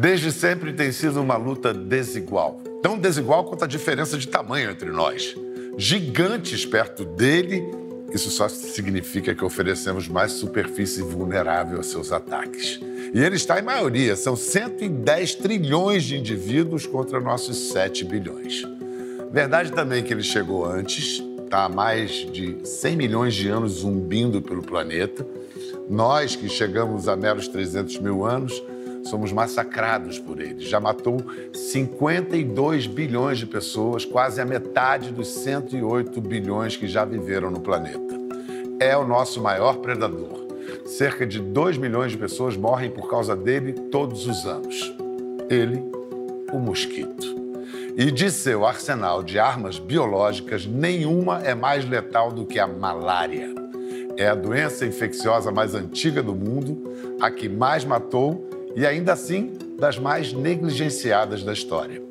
Desde 0.00 0.30
sempre 0.30 0.72
tem 0.72 0.92
sido 0.92 1.20
uma 1.20 1.36
luta 1.36 1.74
desigual. 1.74 2.60
Tão 2.80 2.96
desigual 2.96 3.44
quanto 3.44 3.64
a 3.64 3.66
diferença 3.66 4.16
de 4.16 4.28
tamanho 4.28 4.70
entre 4.70 4.92
nós. 4.92 5.34
Gigantes 5.76 6.64
perto 6.64 7.04
dele, 7.04 7.64
isso 8.14 8.30
só 8.30 8.48
significa 8.48 9.34
que 9.34 9.44
oferecemos 9.44 10.06
mais 10.06 10.30
superfície 10.30 11.02
vulnerável 11.02 11.80
a 11.80 11.82
seus 11.82 12.12
ataques. 12.12 12.78
E 13.12 13.18
ele 13.18 13.34
está 13.34 13.58
em 13.58 13.62
maioria, 13.62 14.14
são 14.14 14.36
110 14.36 15.34
trilhões 15.34 16.04
de 16.04 16.16
indivíduos 16.16 16.86
contra 16.86 17.18
nossos 17.18 17.72
7 17.72 18.04
bilhões. 18.04 18.62
Verdade 19.32 19.72
também 19.72 20.04
que 20.04 20.14
ele 20.14 20.22
chegou 20.22 20.64
antes, 20.64 21.20
está 21.42 21.64
há 21.64 21.68
mais 21.68 22.24
de 22.32 22.56
100 22.62 22.96
milhões 22.96 23.34
de 23.34 23.48
anos 23.48 23.72
zumbindo 23.80 24.40
pelo 24.40 24.62
planeta. 24.62 25.26
Nós, 25.90 26.36
que 26.36 26.48
chegamos 26.48 27.08
a 27.08 27.16
meros 27.16 27.48
300 27.48 27.98
mil 27.98 28.24
anos, 28.24 28.62
somos 29.04 29.32
massacrados 29.32 30.18
por 30.18 30.40
ele. 30.40 30.60
Já 30.60 30.80
matou 30.80 31.18
52 31.52 32.86
bilhões 32.86 33.38
de 33.38 33.46
pessoas, 33.46 34.04
quase 34.04 34.40
a 34.40 34.44
metade 34.44 35.12
dos 35.12 35.28
108 35.28 36.20
bilhões 36.20 36.76
que 36.76 36.86
já 36.86 37.04
viveram 37.04 37.50
no 37.50 37.60
planeta. 37.60 38.18
É 38.80 38.96
o 38.96 39.06
nosso 39.06 39.42
maior 39.42 39.78
predador. 39.78 40.46
Cerca 40.84 41.26
de 41.26 41.40
2 41.40 41.78
milhões 41.78 42.12
de 42.12 42.18
pessoas 42.18 42.56
morrem 42.56 42.90
por 42.90 43.08
causa 43.08 43.34
dele 43.34 43.72
todos 43.72 44.26
os 44.26 44.46
anos. 44.46 44.94
Ele, 45.48 45.82
o 46.52 46.58
mosquito. 46.58 47.38
E 47.96 48.12
de 48.12 48.30
seu 48.30 48.64
arsenal 48.64 49.24
de 49.24 49.38
armas 49.40 49.78
biológicas, 49.78 50.64
nenhuma 50.66 51.40
é 51.42 51.54
mais 51.54 51.84
letal 51.88 52.30
do 52.30 52.46
que 52.46 52.58
a 52.58 52.66
malária. 52.66 53.52
É 54.16 54.28
a 54.28 54.34
doença 54.34 54.86
infecciosa 54.86 55.50
mais 55.50 55.74
antiga 55.74 56.22
do 56.22 56.34
mundo, 56.34 57.16
a 57.20 57.30
que 57.30 57.48
mais 57.48 57.84
matou 57.84 58.48
e 58.74 58.86
ainda 58.86 59.12
assim 59.12 59.56
das 59.78 59.98
mais 59.98 60.32
negligenciadas 60.32 61.42
da 61.42 61.52
história. 61.52 62.02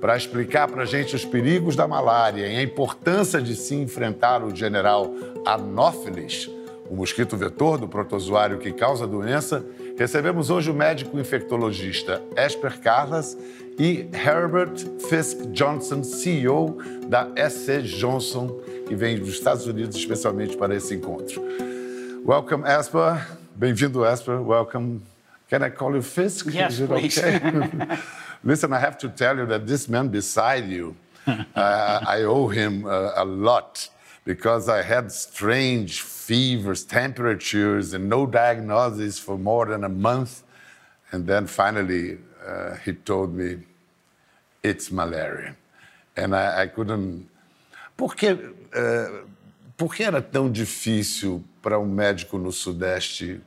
Para 0.00 0.16
explicar 0.16 0.68
para 0.68 0.82
a 0.82 0.86
gente 0.86 1.16
os 1.16 1.24
perigos 1.24 1.74
da 1.74 1.88
malária 1.88 2.46
e 2.46 2.56
a 2.56 2.62
importância 2.62 3.40
de 3.40 3.56
se 3.56 3.74
enfrentar 3.74 4.44
o 4.44 4.54
general 4.54 5.12
Anopheles, 5.44 6.48
o 6.88 6.94
mosquito 6.94 7.36
vetor 7.36 7.78
do 7.78 7.88
protozoário 7.88 8.58
que 8.58 8.72
causa 8.72 9.04
a 9.04 9.06
doença, 9.06 9.64
recebemos 9.96 10.50
hoje 10.50 10.70
o 10.70 10.74
médico 10.74 11.18
infectologista 11.18 12.22
Esper 12.36 12.80
Carlas 12.80 13.36
e 13.78 14.08
Herbert 14.12 14.76
Fisk 15.08 15.50
Johnson, 15.52 16.02
CEO 16.02 16.78
da 17.08 17.28
SC 17.50 17.82
Johnson, 17.82 18.60
que 18.86 18.94
vem 18.94 19.18
dos 19.18 19.30
Estados 19.30 19.66
Unidos 19.66 19.96
especialmente 19.96 20.56
para 20.56 20.74
esse 20.74 20.94
encontro. 20.94 21.42
Welcome, 22.24 22.64
Esper. 22.68 23.26
Bem-vindo, 23.54 24.04
Esper. 24.04 24.40
Welcome. 24.40 25.00
Can 25.48 25.62
I 25.62 25.70
call 25.70 25.94
you 25.94 26.02
Fisk? 26.02 26.46
Yes, 26.52 26.74
Is 26.74 26.80
it 26.80 26.88
please. 26.88 27.18
okay? 27.18 27.98
Listen, 28.44 28.72
I 28.72 28.78
have 28.78 28.98
to 28.98 29.08
tell 29.08 29.36
you 29.36 29.46
that 29.46 29.66
this 29.66 29.88
man 29.88 30.08
beside 30.08 30.68
you, 30.68 30.94
uh, 31.26 32.00
I 32.06 32.22
owe 32.22 32.48
him 32.48 32.84
uh, 32.84 33.12
a 33.16 33.24
lot 33.24 33.88
because 34.24 34.68
I 34.68 34.82
had 34.82 35.10
strange 35.10 36.02
fevers, 36.02 36.84
temperatures, 36.84 37.94
and 37.94 38.08
no 38.08 38.26
diagnosis 38.26 39.18
for 39.18 39.38
more 39.38 39.66
than 39.66 39.84
a 39.84 39.88
month. 39.88 40.42
And 41.12 41.26
then 41.26 41.46
finally, 41.46 42.18
uh, 42.46 42.76
he 42.84 42.92
told 42.92 43.34
me, 43.34 43.60
it's 44.62 44.90
malaria. 44.92 45.56
And 46.14 46.36
I, 46.36 46.62
I 46.62 46.66
couldn't. 46.66 47.28
Por 47.96 48.14
que, 48.14 48.28
eh, 48.74 49.08
por 49.76 49.94
que 49.94 50.04
era 50.04 50.20
tão 50.20 50.50
difícil 50.52 51.42
para 51.62 51.78
um 51.80 51.86
médico 51.86 52.38
no 52.38 52.52
Sudeste 52.52 53.40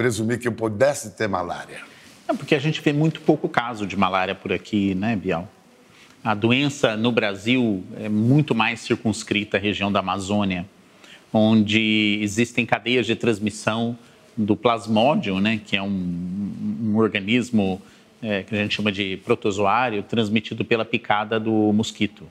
presumir 0.00 0.38
que 0.38 0.48
eu 0.48 0.52
pudesse 0.52 1.10
ter 1.10 1.28
malária? 1.28 1.82
É 2.26 2.32
porque 2.32 2.54
a 2.54 2.58
gente 2.58 2.80
vê 2.80 2.90
muito 2.90 3.20
pouco 3.20 3.46
caso 3.50 3.86
de 3.86 3.98
malária 3.98 4.34
por 4.34 4.50
aqui, 4.50 4.94
né, 4.94 5.14
Bial? 5.14 5.46
A 6.24 6.34
doença 6.34 6.96
no 6.96 7.12
Brasil 7.12 7.84
é 7.98 8.08
muito 8.08 8.54
mais 8.54 8.80
circunscrita 8.80 9.58
à 9.58 9.60
região 9.60 9.92
da 9.92 9.98
Amazônia, 9.98 10.64
onde 11.30 12.18
existem 12.22 12.64
cadeias 12.64 13.04
de 13.04 13.14
transmissão 13.14 13.94
do 14.34 14.56
plasmódio, 14.56 15.38
né, 15.38 15.60
que 15.66 15.76
é 15.76 15.82
um, 15.82 16.50
um 16.82 16.96
organismo 16.96 17.82
é, 18.22 18.42
que 18.42 18.54
a 18.54 18.58
gente 18.58 18.74
chama 18.74 18.90
de 18.90 19.18
protozoário, 19.18 20.02
transmitido 20.02 20.64
pela 20.64 20.84
picada 20.86 21.38
do 21.38 21.74
mosquito. 21.74 22.24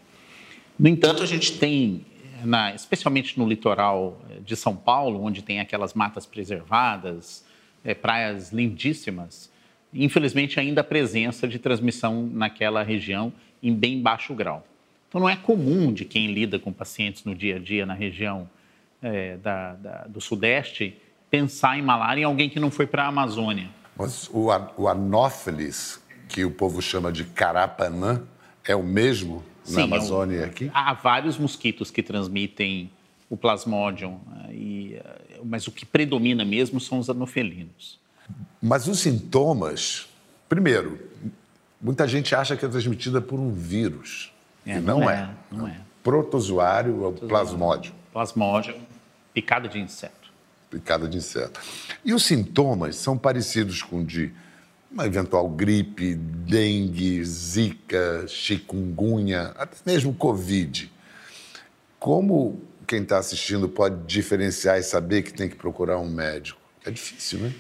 No 0.78 0.90
entanto, 0.90 1.22
a 1.22 1.28
gente 1.28 1.60
tem, 1.60 2.04
na, 2.44 2.74
especialmente 2.74 3.38
no 3.38 3.48
litoral 3.48 4.20
de 4.44 4.56
São 4.56 4.76
Paulo, 4.76 5.24
onde 5.24 5.44
tem 5.44 5.60
aquelas 5.60 5.94
matas 5.94 6.26
preservadas, 6.26 7.48
é, 7.84 7.94
praias 7.94 8.52
lindíssimas, 8.52 9.50
infelizmente 9.94 10.60
ainda 10.60 10.82
a 10.82 10.84
presença 10.84 11.48
de 11.48 11.58
transmissão 11.60 12.30
naquela 12.32 12.84
região 12.84 13.32
em 13.62 13.74
bem 13.74 14.02
baixo 14.02 14.34
grau. 14.34 14.66
Então, 15.08 15.20
não 15.22 15.30
é 15.30 15.36
comum 15.36 15.92
de 15.92 16.06
quem 16.06 16.32
lida 16.32 16.60
com 16.60 16.72
pacientes 16.72 17.24
no 17.24 17.34
dia 17.34 17.56
a 17.56 17.60
dia 17.60 17.86
na 17.86 17.94
região 17.96 18.48
é, 19.02 19.38
da, 19.38 19.74
da, 19.74 19.98
do 20.08 20.22
Sudeste 20.22 20.96
pensar 21.32 21.78
em 21.78 21.82
malária 21.82 22.22
em 22.22 22.26
alguém 22.26 22.50
que 22.50 22.60
não 22.60 22.70
foi 22.70 22.86
para 22.86 23.04
a 23.04 23.08
Amazônia. 23.08 23.70
Mas 23.98 24.30
o, 24.32 24.48
o 24.78 24.88
anófeles, 24.88 26.02
que 26.28 26.46
o 26.46 26.52
povo 26.52 26.82
chama 26.82 27.12
de 27.12 27.24
carapanã, 27.24 28.22
é 28.64 28.76
o 28.76 28.84
mesmo 28.84 29.44
na 29.68 29.74
Sim, 29.74 29.82
é 29.82 29.82
um- 29.82 29.86
Amazônia 29.86 30.46
aqui? 30.46 30.72
Há 30.74 30.94
vários 30.94 31.38
mosquitos 31.38 31.90
que 31.92 32.02
transmitem 32.04 32.90
o 33.30 33.38
plasmodium, 33.38 34.20
eh, 34.46 34.54
e, 34.54 34.94
eh, 34.96 35.40
mas 35.44 35.68
o 35.68 35.72
que 35.72 35.86
predomina 35.86 36.44
mesmo 36.44 36.80
são 36.80 37.00
os 37.00 37.10
anofelinos. 37.10 38.00
Mas 38.62 38.88
os 38.88 39.00
sintomas, 39.00 40.10
primeiro, 40.48 41.00
muita 41.80 42.08
gente 42.08 42.34
acha 42.34 42.58
que 42.58 42.66
é 42.66 42.68
transmitida 42.68 43.22
por 43.22 43.40
um 43.40 43.52
vírus. 43.52 44.34
É, 44.66 44.78
e 44.78 44.82
não, 44.82 45.00
não 45.00 45.10
é. 45.10 45.16
é, 45.16 45.56
não 45.56 45.68
é. 45.68 45.80
Protozoário 46.04 47.04
é 47.04 47.08
o 47.08 47.12
plasmódio, 47.12 47.94
Plasmodium, 48.12 48.80
picada 49.34 49.68
de 49.68 49.80
inseto. 49.80 50.32
picada 50.70 51.08
de 51.08 51.18
inseto. 51.18 51.60
E 52.04 52.14
os 52.14 52.24
sintomas 52.24 52.96
são 52.96 53.18
parecidos 53.18 53.84
com 53.84 54.04
de 54.04 54.34
uma 54.92 55.06
eventual 55.06 55.48
gripe, 55.48 56.16
dengue, 56.16 57.24
zika, 57.24 58.26
chikungunya, 58.28 59.54
até 59.56 59.78
mesmo 59.86 60.14
covid. 60.14 60.92
Como 62.00 62.60
quem 62.90 63.04
está 63.04 63.20
assistindo 63.20 63.70
pode 63.70 64.04
diferenciar 64.08 64.80
e 64.80 64.84
saber 64.84 65.22
que 65.22 65.32
tem 65.32 65.48
que 65.48 65.56
procurar 65.56 66.00
um 66.00 66.10
médico? 66.10 66.60
É 66.84 66.90
difícil, 66.90 67.38
né? 67.38 67.54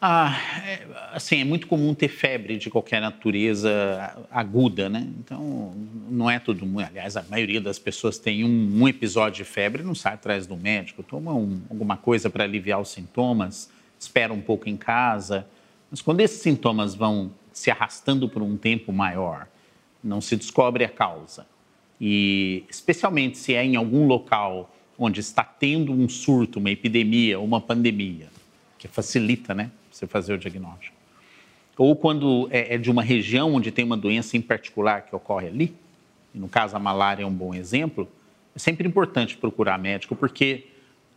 Ah, 0.00 0.38
é, 0.64 0.86
assim, 1.12 1.40
é 1.40 1.44
muito 1.44 1.66
comum 1.66 1.92
ter 1.92 2.06
febre 2.06 2.56
de 2.56 2.70
qualquer 2.70 3.00
natureza 3.00 4.16
aguda, 4.30 4.88
né? 4.88 5.08
Então, 5.18 5.74
não 6.08 6.30
é 6.30 6.38
todo 6.38 6.64
mundo. 6.64 6.84
Aliás, 6.88 7.16
a 7.16 7.24
maioria 7.28 7.60
das 7.60 7.80
pessoas 7.80 8.16
tem 8.16 8.44
um, 8.44 8.82
um 8.82 8.86
episódio 8.86 9.42
de 9.44 9.50
febre 9.50 9.82
não 9.82 9.94
sai 9.94 10.14
atrás 10.14 10.46
do 10.46 10.56
médico, 10.56 11.02
toma 11.02 11.34
um- 11.34 11.60
alguma 11.68 11.96
coisa 11.96 12.30
para 12.30 12.44
aliviar 12.44 12.80
os 12.80 12.90
sintomas, 12.90 13.68
espera 13.98 14.32
um 14.32 14.40
pouco 14.40 14.68
em 14.68 14.76
casa. 14.76 15.48
Mas 15.90 16.00
quando 16.00 16.20
esses 16.20 16.40
sintomas 16.40 16.94
vão 16.94 17.32
se 17.52 17.72
arrastando 17.72 18.28
por 18.28 18.40
um 18.42 18.56
tempo 18.56 18.92
maior, 18.92 19.48
não 20.04 20.20
se 20.20 20.36
descobre 20.36 20.84
a 20.84 20.88
causa. 20.88 21.44
E, 22.00 22.62
especialmente 22.70 23.36
se 23.38 23.54
é 23.54 23.64
em 23.64 23.74
algum 23.74 24.06
local 24.06 24.70
onde 24.98 25.20
está 25.20 25.44
tendo 25.44 25.92
um 25.92 26.08
surto, 26.08 26.58
uma 26.58 26.70
epidemia, 26.70 27.38
uma 27.38 27.60
pandemia, 27.60 28.28
que 28.78 28.88
facilita, 28.88 29.54
né, 29.54 29.70
você 29.90 30.06
fazer 30.06 30.34
o 30.34 30.38
diagnóstico. 30.38 30.96
Ou 31.76 31.94
quando 31.94 32.48
é, 32.50 32.74
é 32.74 32.78
de 32.78 32.90
uma 32.90 33.02
região 33.02 33.54
onde 33.54 33.70
tem 33.70 33.84
uma 33.84 33.96
doença 33.96 34.36
em 34.36 34.40
particular 34.40 35.02
que 35.02 35.14
ocorre 35.14 35.48
ali, 35.48 35.74
e 36.34 36.38
no 36.38 36.48
caso 36.48 36.76
a 36.76 36.78
malária 36.78 37.22
é 37.22 37.26
um 37.26 37.32
bom 37.32 37.54
exemplo, 37.54 38.08
é 38.54 38.58
sempre 38.58 38.88
importante 38.88 39.36
procurar 39.36 39.78
médico, 39.78 40.16
porque 40.16 40.66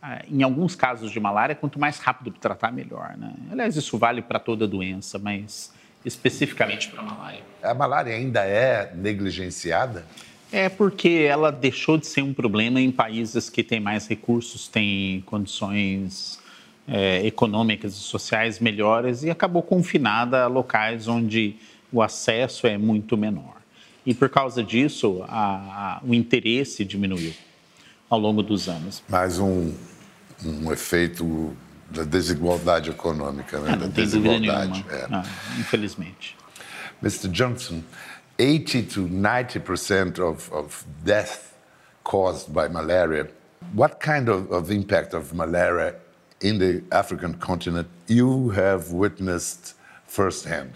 ah, 0.02 0.22
em 0.30 0.42
alguns 0.42 0.74
casos 0.74 1.10
de 1.10 1.20
malária, 1.20 1.54
quanto 1.54 1.78
mais 1.78 1.98
rápido 1.98 2.30
tratar, 2.32 2.72
melhor. 2.72 3.16
Né? 3.16 3.34
Aliás, 3.50 3.76
isso 3.76 3.98
vale 3.98 4.22
para 4.22 4.38
toda 4.38 4.66
doença, 4.66 5.18
mas 5.18 5.72
especificamente 6.04 6.88
para 6.88 7.00
a 7.00 7.04
malária. 7.04 7.40
A 7.62 7.74
malária 7.74 8.14
ainda 8.14 8.44
é 8.44 8.94
negligenciada? 8.94 10.06
É 10.52 10.68
porque 10.68 11.26
ela 11.28 11.50
deixou 11.52 11.96
de 11.96 12.06
ser 12.06 12.22
um 12.22 12.34
problema 12.34 12.80
em 12.80 12.90
países 12.90 13.48
que 13.48 13.62
têm 13.62 13.78
mais 13.80 14.06
recursos, 14.08 14.66
têm 14.66 15.20
condições 15.26 16.38
é, 16.88 17.24
econômicas 17.24 17.92
e 17.94 17.98
sociais 18.00 18.58
melhores 18.58 19.22
e 19.22 19.30
acabou 19.30 19.62
confinada 19.62 20.42
a 20.42 20.46
locais 20.48 21.06
onde 21.06 21.54
o 21.92 22.02
acesso 22.02 22.66
é 22.66 22.76
muito 22.76 23.16
menor. 23.16 23.56
E 24.04 24.12
por 24.12 24.28
causa 24.28 24.62
disso, 24.64 25.22
a- 25.28 25.98
a- 25.98 26.00
o 26.04 26.12
interesse 26.14 26.84
diminuiu 26.84 27.32
ao 28.08 28.18
longo 28.18 28.42
dos 28.42 28.68
anos. 28.68 29.04
Mais 29.08 29.38
um, 29.38 29.72
um 30.44 30.72
efeito 30.72 31.54
da 31.90 32.02
desigualdade 32.02 32.90
econômica, 32.90 33.60
né? 33.60 33.70
Ah, 33.72 33.76
da 33.76 33.86
desigualdade. 33.86 34.84
é. 34.90 35.06
Ah, 35.12 35.22
infelizmente. 35.60 36.36
Mr. 37.02 37.28
Johnson, 37.28 37.82
80 38.40 38.82
to 38.84 39.06
90% 39.06 40.18
of, 40.18 40.50
of 40.50 40.86
death 41.04 41.54
caused 42.04 42.54
by 42.54 42.68
malaria. 42.68 43.28
What 43.74 44.00
kind 44.00 44.30
of, 44.30 44.50
of 44.50 44.70
impact 44.70 45.12
of 45.12 45.34
malaria 45.34 45.96
in 46.40 46.58
the 46.58 46.82
African 46.90 47.34
continent 47.34 47.88
you 48.06 48.48
have 48.50 48.92
witnessed 48.92 49.74
firsthand? 50.06 50.72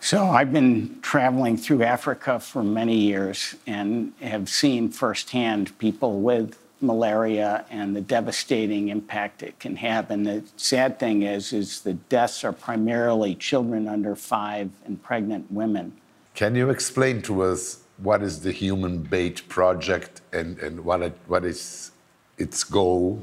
So 0.00 0.26
I've 0.26 0.52
been 0.52 0.98
traveling 1.00 1.56
through 1.56 1.82
Africa 1.82 2.38
for 2.38 2.62
many 2.62 2.96
years 2.96 3.54
and 3.66 4.12
have 4.20 4.50
seen 4.50 4.90
firsthand 4.90 5.78
people 5.78 6.20
with 6.20 6.58
malaria 6.82 7.64
and 7.70 7.96
the 7.96 8.00
devastating 8.02 8.88
impact 8.88 9.42
it 9.42 9.58
can 9.60 9.76
have. 9.76 10.10
And 10.10 10.26
the 10.26 10.44
sad 10.56 10.98
thing 10.98 11.22
is, 11.22 11.54
is 11.54 11.80
the 11.80 11.94
deaths 11.94 12.44
are 12.44 12.52
primarily 12.52 13.34
children 13.34 13.88
under 13.88 14.14
five 14.14 14.70
and 14.84 15.02
pregnant 15.02 15.50
women. 15.50 15.96
Can 16.34 16.54
you 16.54 16.70
explain 16.70 17.22
to 17.22 17.42
us 17.42 17.82
what 17.98 18.22
is 18.22 18.40
the 18.40 18.52
Human 18.52 18.98
Bait 18.98 19.46
Project 19.48 20.22
and, 20.32 20.58
and 20.58 20.84
what, 20.84 21.02
it, 21.02 21.16
what 21.26 21.44
is 21.44 21.90
its 22.38 22.64
goal? 22.64 23.22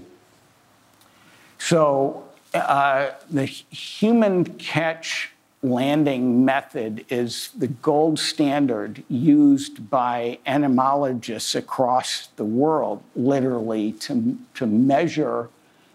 So 1.57 2.23
uh, 2.53 3.11
the 3.29 3.45
human 3.45 4.45
catch 4.45 5.31
landing 5.61 6.45
method 6.45 7.05
is 7.09 7.49
the 7.57 7.67
gold 7.67 8.17
standard 8.17 9.03
used 9.09 9.89
by 9.89 10.39
entomologists 10.45 11.53
across 11.55 12.27
the 12.37 12.45
world, 12.45 13.03
literally, 13.15 13.91
to, 13.93 14.37
to 14.53 14.65
measure 14.65 15.49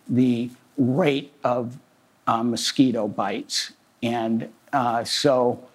the 0.08 0.50
rate 0.76 1.32
of 1.44 1.78
uh, 2.26 2.42
mosquito 2.42 3.08
bites. 3.08 3.72
And 4.02 4.52
uh, 4.72 5.04
so 5.04 5.66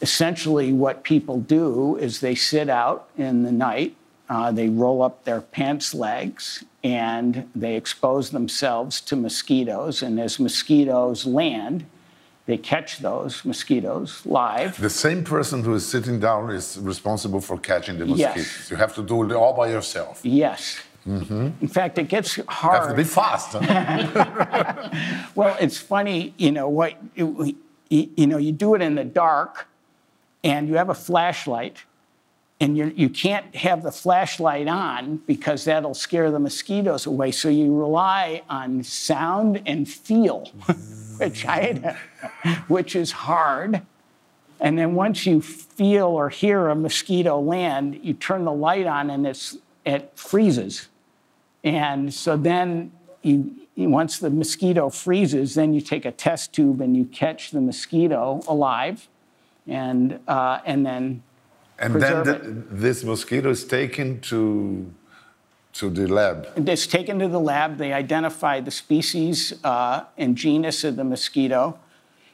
essentially, 0.00 0.72
what 0.72 1.02
people 1.04 1.40
do 1.40 1.96
is 1.96 2.20
they 2.20 2.34
sit 2.34 2.68
out 2.68 3.08
in 3.16 3.42
the 3.42 3.52
night, 3.52 3.94
uh, 4.28 4.50
they 4.52 4.68
roll 4.68 5.02
up 5.02 5.24
their 5.24 5.40
pants 5.40 5.94
legs, 5.94 6.64
and 6.84 7.48
they 7.54 7.76
expose 7.76 8.30
themselves 8.30 9.00
to 9.02 9.16
mosquitoes. 9.16 10.02
And 10.02 10.18
as 10.20 10.38
mosquitoes 10.38 11.26
land, 11.26 11.84
they 12.46 12.56
catch 12.56 12.98
those 12.98 13.44
mosquitoes 13.44 14.22
live. 14.24 14.80
The 14.80 14.90
same 14.90 15.22
person 15.24 15.62
who 15.62 15.74
is 15.74 15.86
sitting 15.86 16.18
down 16.20 16.50
is 16.50 16.78
responsible 16.80 17.40
for 17.40 17.58
catching 17.58 17.98
the 17.98 18.06
mosquitoes. 18.06 18.36
Yes. 18.36 18.70
You 18.70 18.76
have 18.76 18.94
to 18.94 19.02
do 19.02 19.22
it 19.24 19.32
all 19.32 19.52
by 19.52 19.68
yourself. 19.70 20.20
Yes. 20.24 20.78
In 21.06 21.68
fact, 21.68 21.98
it 21.98 22.08
gets 22.08 22.38
hard. 22.46 22.74
You 22.74 22.80
have 22.80 22.90
to 22.90 22.96
be 22.96 23.04
fast. 23.04 23.48
huh? 23.52 24.90
Well, 25.34 25.56
it's 25.60 25.78
funny, 25.78 26.34
you 26.36 26.52
know 26.52 26.68
what? 26.68 26.94
You, 27.14 27.56
you 27.88 28.26
know, 28.26 28.36
you 28.36 28.52
do 28.52 28.74
it 28.74 28.82
in 28.82 28.94
the 28.94 29.04
dark, 29.04 29.66
and 30.42 30.68
you 30.68 30.76
have 30.76 30.88
a 30.88 30.94
flashlight, 30.94 31.84
and 32.60 32.76
you 32.76 32.92
you 32.96 33.08
can't 33.08 33.54
have 33.56 33.82
the 33.82 33.92
flashlight 33.92 34.68
on 34.68 35.18
because 35.26 35.64
that'll 35.64 35.94
scare 35.94 36.30
the 36.30 36.38
mosquitoes 36.38 37.06
away. 37.06 37.30
So 37.30 37.48
you 37.48 37.74
rely 37.74 38.42
on 38.48 38.82
sound 38.82 39.62
and 39.66 39.88
feel, 39.88 40.46
which 41.18 41.46
I 41.46 41.96
which 42.68 42.94
is 42.96 43.12
hard. 43.12 43.82
And 44.62 44.78
then 44.78 44.94
once 44.94 45.24
you 45.24 45.40
feel 45.40 46.06
or 46.08 46.28
hear 46.28 46.68
a 46.68 46.74
mosquito 46.74 47.40
land, 47.40 47.98
you 48.02 48.12
turn 48.12 48.44
the 48.44 48.52
light 48.52 48.86
on, 48.86 49.08
and 49.08 49.26
it's 49.26 49.56
it 49.86 50.12
freezes. 50.14 50.88
And 51.64 52.12
so 52.12 52.36
then 52.36 52.92
you- 53.22 53.56
once 53.76 54.18
the 54.18 54.28
mosquito 54.28 54.90
freezes, 54.90 55.54
then 55.54 55.72
you 55.72 55.80
take 55.80 56.04
a 56.04 56.12
test 56.12 56.52
tube 56.52 56.82
and 56.82 56.94
you 56.94 57.06
catch 57.06 57.50
the 57.50 57.60
mosquito 57.62 58.42
alive, 58.46 59.08
and 59.70 60.18
uh, 60.28 60.60
and 60.66 60.84
then 60.84 61.22
and 61.80 61.94
then 61.94 62.24
the, 62.24 62.38
this 62.70 63.02
mosquito 63.04 63.48
is 63.48 63.64
taken 63.64 64.20
to, 64.20 64.92
to 65.72 65.88
the 65.88 66.06
lab. 66.06 66.46
it's 66.56 66.86
taken 66.86 67.18
to 67.20 67.28
the 67.28 67.40
lab. 67.40 67.78
They 67.78 67.94
identify 67.94 68.60
the 68.60 68.70
species 68.70 69.54
uh, 69.64 70.04
and 70.18 70.36
genus 70.36 70.84
of 70.84 70.96
the 70.96 71.04
mosquito. 71.04 71.78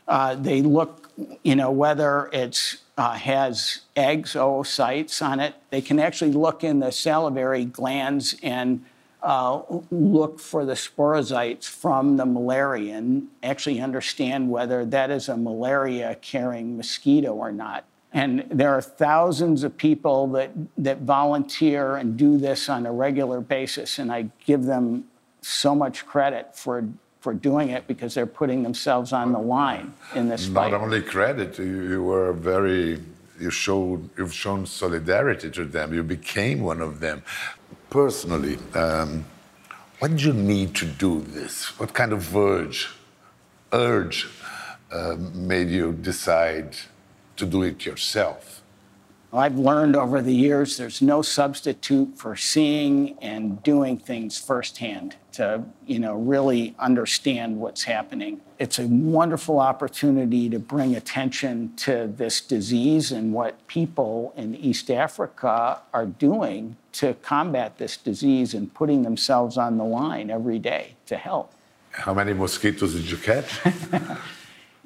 Uh, 0.08 0.34
they 0.34 0.62
look, 0.62 1.10
you 1.44 1.54
know, 1.54 1.70
whether 1.70 2.28
it's 2.32 2.78
uh, 2.98 3.12
has 3.12 3.82
eggs, 3.94 4.34
oocytes 4.34 5.24
on 5.24 5.38
it. 5.38 5.54
They 5.70 5.80
can 5.80 6.00
actually 6.00 6.32
look 6.32 6.64
in 6.64 6.80
the 6.80 6.90
salivary 6.90 7.66
glands 7.66 8.34
and 8.42 8.84
uh, 9.26 9.61
look 9.90 10.38
for 10.38 10.64
the 10.64 10.75
sporozytes 10.75 11.64
from 11.64 12.17
the 12.17 12.25
malaria 12.25 12.94
and 12.94 13.26
actually 13.43 13.81
understand 13.81 14.49
whether 14.49 14.84
that 14.84 15.11
is 15.11 15.28
a 15.28 15.37
malaria-carrying 15.37 16.76
mosquito 16.76 17.34
or 17.34 17.50
not. 17.50 17.84
And 18.12 18.46
there 18.49 18.70
are 18.70 18.81
thousands 18.81 19.64
of 19.64 19.76
people 19.76 20.28
that, 20.28 20.52
that 20.78 20.99
volunteer 20.99 21.96
and 21.96 22.17
do 22.17 22.38
this 22.38 22.69
on 22.69 22.87
a 22.87 22.93
regular 22.93 23.40
basis, 23.40 23.99
and 23.99 24.12
I 24.12 24.31
give 24.44 24.62
them 24.64 25.05
so 25.43 25.75
much 25.75 26.06
credit 26.06 26.56
for, 26.56 26.88
for 27.20 27.34
doing 27.34 27.70
it 27.70 27.88
because 27.88 28.14
they're 28.14 28.26
putting 28.26 28.62
themselves 28.62 29.12
on 29.12 29.32
the 29.32 29.40
line 29.40 29.93
in 30.14 30.28
this 30.28 30.49
Not 30.49 30.70
fight. 30.70 30.75
only 30.75 31.02
credit, 31.02 31.58
you, 31.58 31.64
you 31.64 32.05
were 32.05 32.32
very, 32.32 33.02
you 33.40 33.50
showed, 33.50 34.08
you've 34.17 34.32
shown 34.32 34.67
solidarity 34.67 35.50
to 35.50 35.64
them. 35.64 35.93
You 35.93 36.05
became 36.05 36.61
one 36.61 36.81
of 36.81 37.00
them. 37.00 37.25
Personally, 37.96 38.58
um, 38.75 39.25
what 40.00 40.10
did 40.10 40.20
you 40.20 40.34
need 40.34 40.75
to 40.75 40.84
do 40.84 41.22
this? 41.22 41.78
What 41.81 41.94
kind 41.94 42.12
of 42.12 42.37
urge, 42.37 42.90
urge 43.72 44.28
uh, 44.93 45.16
made 45.32 45.70
you 45.70 45.94
decide 45.94 46.76
to 47.38 47.46
do 47.46 47.62
it 47.62 47.87
yourself? 47.87 48.60
I've 49.32 49.58
learned 49.58 49.96
over 49.96 50.20
the 50.20 50.34
years 50.34 50.76
there's 50.76 51.00
no 51.00 51.22
substitute 51.22 52.19
for 52.19 52.37
seeing 52.37 53.19
and 53.22 53.62
doing 53.62 53.96
things 53.96 54.38
firsthand 54.38 55.16
to, 55.32 55.64
you 55.87 55.99
know, 55.99 56.16
really 56.16 56.75
understand 56.78 57.58
what's 57.58 57.84
happening. 57.84 58.42
It's 58.58 58.78
a 58.78 58.87
wonderful 58.87 59.58
opportunity 59.58 60.50
to 60.50 60.58
bring 60.58 60.96
attention 60.96 61.75
to 61.76 62.12
this 62.14 62.42
disease 62.42 63.10
and 63.10 63.32
what 63.32 63.66
people 63.69 64.34
in 64.37 64.54
East 64.54 64.90
Africa 64.90 65.81
are 65.94 66.06
doing 66.06 66.76
to 67.00 67.14
combat 67.22 67.78
this 67.78 67.96
disease 67.96 68.54
and 68.54 68.72
putting 68.72 69.02
themselves 69.02 69.56
on 69.58 69.76
the 69.78 69.84
line 69.84 70.31
every 70.31 70.58
day 70.58 70.94
to 71.06 71.16
help. 71.16 71.52
How 71.90 72.14
many 72.14 72.32
mosquitoes 72.32 72.94
did 72.94 73.10
you 73.10 73.16
catch? 73.16 73.60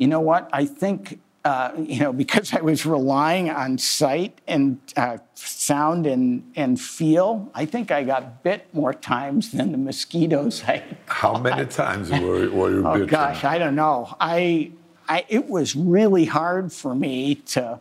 You 0.01 0.07
know 0.07 0.21
what? 0.21 0.49
I 0.51 0.65
think, 0.65 1.21
uh, 1.45 1.73
you 1.77 2.01
know, 2.01 2.11
because 2.11 2.55
I 2.55 2.63
was 2.63 2.87
relying 2.87 3.51
on 3.51 3.77
sight 3.77 4.41
and 4.49 4.79
uh, 4.97 5.19
sound 5.35 6.07
and, 6.07 6.51
and 6.57 6.81
feel, 6.81 7.51
I 7.55 7.67
think 7.67 7.91
I 7.91 8.03
got 8.05 8.43
bit 8.43 8.73
more 8.73 8.95
times 8.95 9.53
than 9.53 9.73
the 9.73 9.77
mosquitoes 9.79 10.65
I 10.67 10.83
How 11.07 11.37
many 11.39 11.67
times 11.67 12.11
were, 12.11 12.49
were 12.49 12.71
you 12.71 12.87
Oh 12.87 12.93
bitten? 12.95 13.09
gosh, 13.09 13.45
I 13.45 13.59
don't 13.59 13.75
know. 13.75 14.17
I, 14.19 14.71
I, 15.07 15.27
it 15.29 15.51
was 15.51 15.77
really 15.77 16.25
hard 16.25 16.73
for 16.73 16.95
me 16.95 17.35
to, 17.53 17.79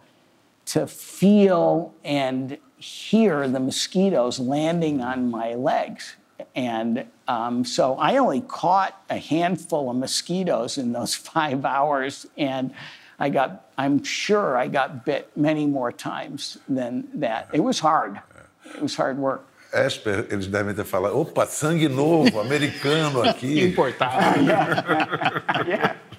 to 0.65 0.86
feel 0.88 1.94
and 2.03 2.58
hear 2.79 3.48
the 3.48 3.59
mosquitoes 3.59 4.39
landing 4.39 5.01
on 5.01 5.29
my 5.29 5.53
legs. 5.53 6.15
And 6.55 7.05
um, 7.27 7.65
so 7.65 7.95
I 7.95 8.17
only 8.17 8.41
caught 8.41 9.01
a 9.09 9.17
handful 9.17 9.89
of 9.89 9.98
mosquitoes 9.98 10.77
in 10.77 10.93
those 10.93 11.13
five 11.33 11.65
hours, 11.65 12.25
and 12.38 12.74
I 13.19 13.29
got, 13.29 13.69
I'm 13.77 14.03
sure 14.03 14.57
I 14.57 14.67
got 14.67 15.05
bit 15.05 15.29
many 15.36 15.65
more 15.65 15.91
times 15.91 16.57
than 16.67 17.07
that. 17.15 17.50
It 17.53 17.59
was 17.59 17.79
hard. 17.79 18.19
It 18.75 18.81
was 18.81 18.95
hard 18.95 19.17
work. 19.17 19.45
Esper, 19.71 20.25
eles 20.31 20.48
devem 20.48 20.74
ter 20.74 20.83
falado, 20.83 21.15
opa, 21.15 21.45
sangue 21.45 21.88
novo, 21.88 22.39
americano 22.39 23.21
aqui. 23.29 23.71
Importado. 23.71 24.39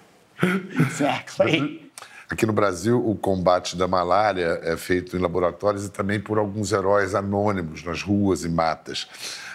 Exactly. 0.42 1.89
Aqui 2.30 2.46
no 2.46 2.52
Brasil, 2.52 3.04
o 3.04 3.16
combate 3.16 3.76
da 3.76 3.88
malária 3.88 4.60
é 4.62 4.76
feito 4.76 5.16
em 5.16 5.20
laboratórios 5.20 5.84
e 5.84 5.90
também 5.90 6.20
por 6.20 6.38
alguns 6.38 6.70
heróis 6.70 7.12
anônimos 7.12 7.82
nas 7.82 8.02
ruas 8.02 8.44
e 8.44 8.48
matas. 8.48 9.08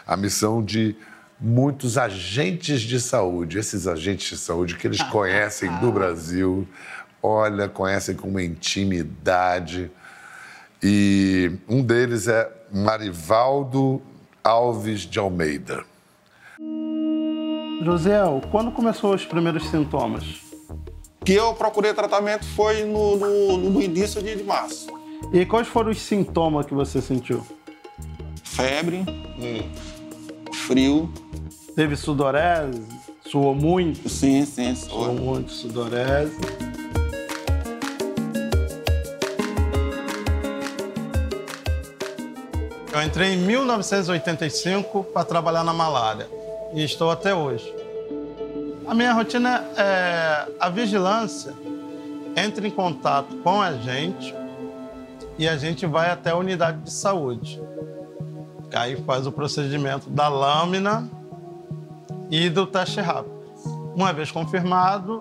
A 0.05 0.17
missão 0.17 0.61
de 0.61 0.93
muitos 1.39 1.97
agentes 1.97 2.81
de 2.81 2.99
saúde, 2.99 3.57
esses 3.57 3.87
agentes 3.87 4.27
de 4.31 4.37
saúde 4.37 4.75
que 4.75 4.85
eles 4.85 5.01
conhecem 5.09 5.71
do 5.77 5.89
Brasil, 5.89 6.67
olha, 7.23 7.69
conhecem 7.69 8.13
com 8.13 8.27
uma 8.27 8.43
intimidade. 8.43 9.89
E 10.83 11.53
um 11.69 11.81
deles 11.81 12.27
é 12.27 12.51
Marivaldo 12.69 14.01
Alves 14.43 15.01
de 15.01 15.17
Almeida. 15.17 15.85
Josiel, 17.81 18.41
quando 18.51 18.69
começou 18.69 19.15
os 19.15 19.25
primeiros 19.25 19.69
sintomas? 19.69 20.44
Que 21.25 21.33
eu 21.33 21.55
procurei 21.55 21.91
tratamento 21.93 22.45
foi 22.45 22.83
no, 22.83 23.17
no, 23.17 23.57
no 23.57 23.81
início 23.81 24.21
de, 24.21 24.35
de 24.35 24.43
março. 24.43 24.87
E 25.33 25.43
quais 25.45 25.67
foram 25.67 25.89
os 25.89 25.99
sintomas 25.99 26.67
que 26.67 26.73
você 26.73 27.01
sentiu? 27.01 27.43
Febre, 28.43 29.03
frio, 30.53 31.11
Teve 31.75 31.97
sudorese? 31.97 32.81
Suou 33.25 33.55
muito? 33.55 34.07
sim, 34.07 34.45
sim. 34.45 34.73
Suou 34.75 35.05
só. 35.07 35.11
muito, 35.11 35.51
sudorese. 35.51 36.37
Eu 42.93 43.03
entrei 43.03 43.33
em 43.33 43.37
1985 43.37 45.03
para 45.05 45.25
trabalhar 45.25 45.65
na 45.65 45.73
malária 45.73 46.29
e 46.73 46.81
estou 46.83 47.11
até 47.11 47.35
hoje. 47.35 47.84
A 48.87 48.93
minha 48.93 49.13
rotina 49.13 49.63
é 49.75 50.47
a 50.59 50.69
vigilância 50.69 51.53
entre 52.35 52.67
em 52.67 52.71
contato 52.71 53.35
com 53.37 53.59
a 53.59 53.73
gente 53.73 54.35
e 55.39 55.47
a 55.47 55.57
gente 55.57 55.87
vai 55.87 56.11
até 56.11 56.29
a 56.29 56.35
unidade 56.35 56.81
de 56.81 56.91
saúde. 56.91 57.61
Aí 58.73 58.95
faz 59.03 59.25
o 59.25 59.31
procedimento 59.31 60.09
da 60.09 60.27
lâmina 60.27 61.09
e 62.29 62.47
do 62.49 62.67
teste 62.67 63.01
rápido. 63.01 63.33
Uma 63.95 64.13
vez 64.13 64.29
confirmado, 64.29 65.19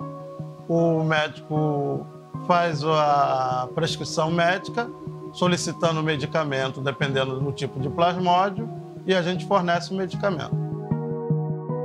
o 0.69 1.03
médico 1.03 2.07
faz 2.47 2.85
a 2.85 3.69
prescrição 3.75 4.31
médica, 4.31 4.89
solicitando 5.33 6.01
o 6.01 6.03
medicamento 6.03 6.81
dependendo 6.81 7.41
do 7.41 7.53
tipo 7.53 7.81
de 7.81 7.89
plasmódio, 7.89 8.69
e 9.07 9.15
a 9.15 9.23
gente 9.23 9.47
fornece 9.47 9.93
o 9.93 9.97
medicamento. 9.97 10.64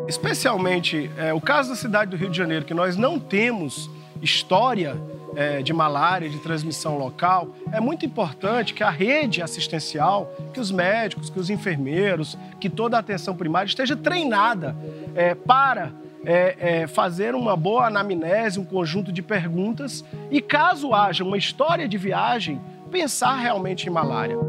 Especialmente 0.10 1.08
é, 1.20 1.32
o 1.32 1.40
caso 1.40 1.70
da 1.70 1.76
cidade 1.76 2.10
do 2.10 2.18
Rio 2.18 2.32
de 2.32 2.38
Janeiro, 2.38 2.66
que 2.66 2.74
nós 2.74 2.98
não 2.98 3.20
temos 3.20 3.92
história 4.24 4.98
é, 5.36 5.62
de 5.62 5.72
malária, 5.72 6.28
de 6.28 6.40
transmissão 6.40 6.98
local, 6.98 7.50
é 7.72 7.80
muito 7.80 8.08
importante 8.08 8.74
que 8.74 8.84
a 8.84 8.90
rede 8.90 9.40
assistencial, 9.40 10.34
que 10.52 10.60
os 10.60 10.72
médicos, 10.72 11.30
que 11.30 11.40
os 11.40 11.52
enfermeiros, 11.52 12.36
que 12.60 12.68
toda 12.72 12.98
a 12.98 13.02
atenção 13.02 13.36
primária 13.36 13.68
esteja 13.68 13.96
treinada 13.96 14.76
é, 15.14 15.36
para 15.36 15.92
é, 16.26 16.56
é, 16.60 16.88
fazer 16.88 17.36
uma 17.36 17.56
boa 17.56 17.86
anamnese, 17.86 18.60
um 18.60 18.66
conjunto 18.66 19.12
de 19.12 19.22
perguntas 19.22 20.04
e, 20.32 20.42
caso 20.42 20.92
haja 20.92 21.24
uma 21.24 21.38
história 21.38 21.88
de 21.88 22.00
viagem, 22.00 22.60
pensar 22.90 23.36
realmente 23.36 23.86
em 23.86 23.92
malária. 23.92 24.40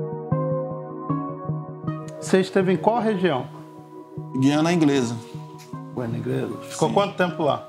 Você 2.19 2.41
esteve 2.41 2.73
em 2.73 2.77
qual 2.79 2.99
região? 3.03 3.47
Guiana 4.41 4.73
Inglesa. 4.73 5.30
Inglesa. 5.97 6.57
Ficou 6.69 6.89
Sim. 6.89 6.95
quanto 6.95 7.15
tempo 7.15 7.43
lá? 7.43 7.67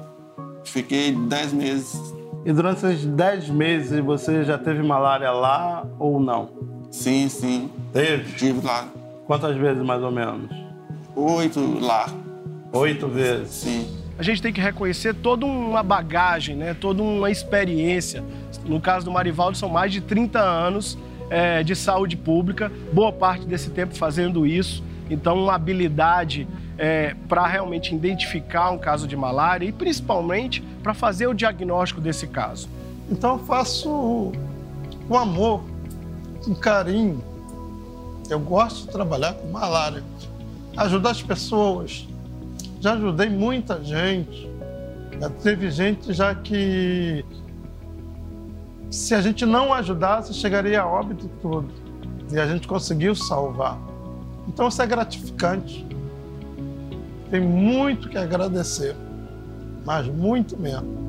Fiquei 0.63 1.11
10 1.11 1.53
meses. 1.53 2.13
E 2.45 2.51
durante 2.51 2.85
esses 2.85 3.05
10 3.05 3.49
meses 3.49 3.99
você 3.99 4.43
já 4.43 4.57
teve 4.57 4.81
malária 4.81 5.31
lá 5.31 5.85
ou 5.99 6.19
não? 6.19 6.49
Sim, 6.89 7.29
sim. 7.29 7.69
Teve? 7.93 8.33
Tive 8.33 8.65
lá. 8.65 8.87
Quantas 9.25 9.55
vezes 9.55 9.83
mais 9.83 10.01
ou 10.01 10.11
menos? 10.11 10.49
Oito 11.15 11.79
lá. 11.79 12.09
Oito 12.73 13.07
vezes. 13.07 13.49
Sim. 13.49 13.87
A 14.17 14.23
gente 14.23 14.41
tem 14.41 14.53
que 14.53 14.61
reconhecer 14.61 15.15
toda 15.15 15.45
uma 15.45 15.81
bagagem, 15.81 16.55
né? 16.55 16.73
toda 16.73 17.01
uma 17.01 17.31
experiência. 17.31 18.23
No 18.65 18.79
caso 18.79 19.05
do 19.05 19.11
Marivaldo, 19.11 19.57
são 19.57 19.69
mais 19.69 19.91
de 19.91 20.01
30 20.01 20.39
anos 20.39 20.97
é, 21.29 21.63
de 21.63 21.75
saúde 21.75 22.17
pública, 22.17 22.71
boa 22.91 23.11
parte 23.11 23.45
desse 23.45 23.69
tempo 23.69 23.95
fazendo 23.95 24.45
isso. 24.45 24.83
Então, 25.09 25.35
uma 25.43 25.55
habilidade 25.55 26.47
é, 26.77 27.15
para 27.27 27.45
realmente 27.45 27.93
identificar 27.93 28.71
um 28.71 28.77
caso 28.77 29.07
de 29.07 29.15
malária 29.15 29.65
e 29.65 29.71
principalmente 29.71 30.61
para 30.81 30.93
fazer 30.93 31.27
o 31.27 31.33
diagnóstico 31.33 32.01
desse 32.01 32.27
caso. 32.27 32.69
Então, 33.09 33.33
eu 33.33 33.39
faço 33.39 34.31
com 35.07 35.17
amor, 35.17 35.63
com 36.43 36.55
carinho. 36.55 37.23
Eu 38.29 38.39
gosto 38.39 38.85
de 38.85 38.91
trabalhar 38.91 39.33
com 39.33 39.47
malária, 39.47 40.03
ajudar 40.77 41.11
as 41.11 41.21
pessoas. 41.21 42.07
Já 42.79 42.93
ajudei 42.93 43.29
muita 43.29 43.83
gente. 43.83 44.49
Já 45.19 45.29
teve 45.29 45.69
gente 45.69 46.13
já 46.13 46.33
que 46.33 47.25
se 48.89 49.15
a 49.15 49.21
gente 49.21 49.45
não 49.45 49.73
ajudasse, 49.73 50.33
chegaria 50.33 50.81
a 50.81 50.85
óbito 50.85 51.29
tudo. 51.41 51.69
E 52.31 52.39
a 52.39 52.45
gente 52.45 52.67
conseguiu 52.67 53.15
salvar. 53.15 53.77
Então 54.47 54.67
isso 54.67 54.81
é 54.81 54.85
gratificante. 54.85 55.85
Tem 57.31 57.39
muito 57.39 58.09
que 58.09 58.17
agradecer, 58.17 58.93
mas 59.85 60.05
muito 60.05 60.59
mesmo. 60.59 60.99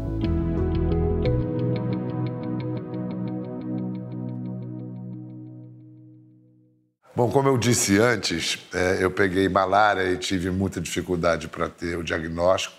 Bom, 7.14 7.28
como 7.28 7.48
eu 7.48 7.58
disse 7.58 7.98
antes, 7.98 8.64
é, 8.72 9.02
eu 9.02 9.10
peguei 9.10 9.48
malária 9.48 10.12
e 10.12 10.16
tive 10.16 10.48
muita 10.48 10.80
dificuldade 10.80 11.48
para 11.48 11.68
ter 11.68 11.98
o 11.98 12.04
diagnóstico. 12.04 12.76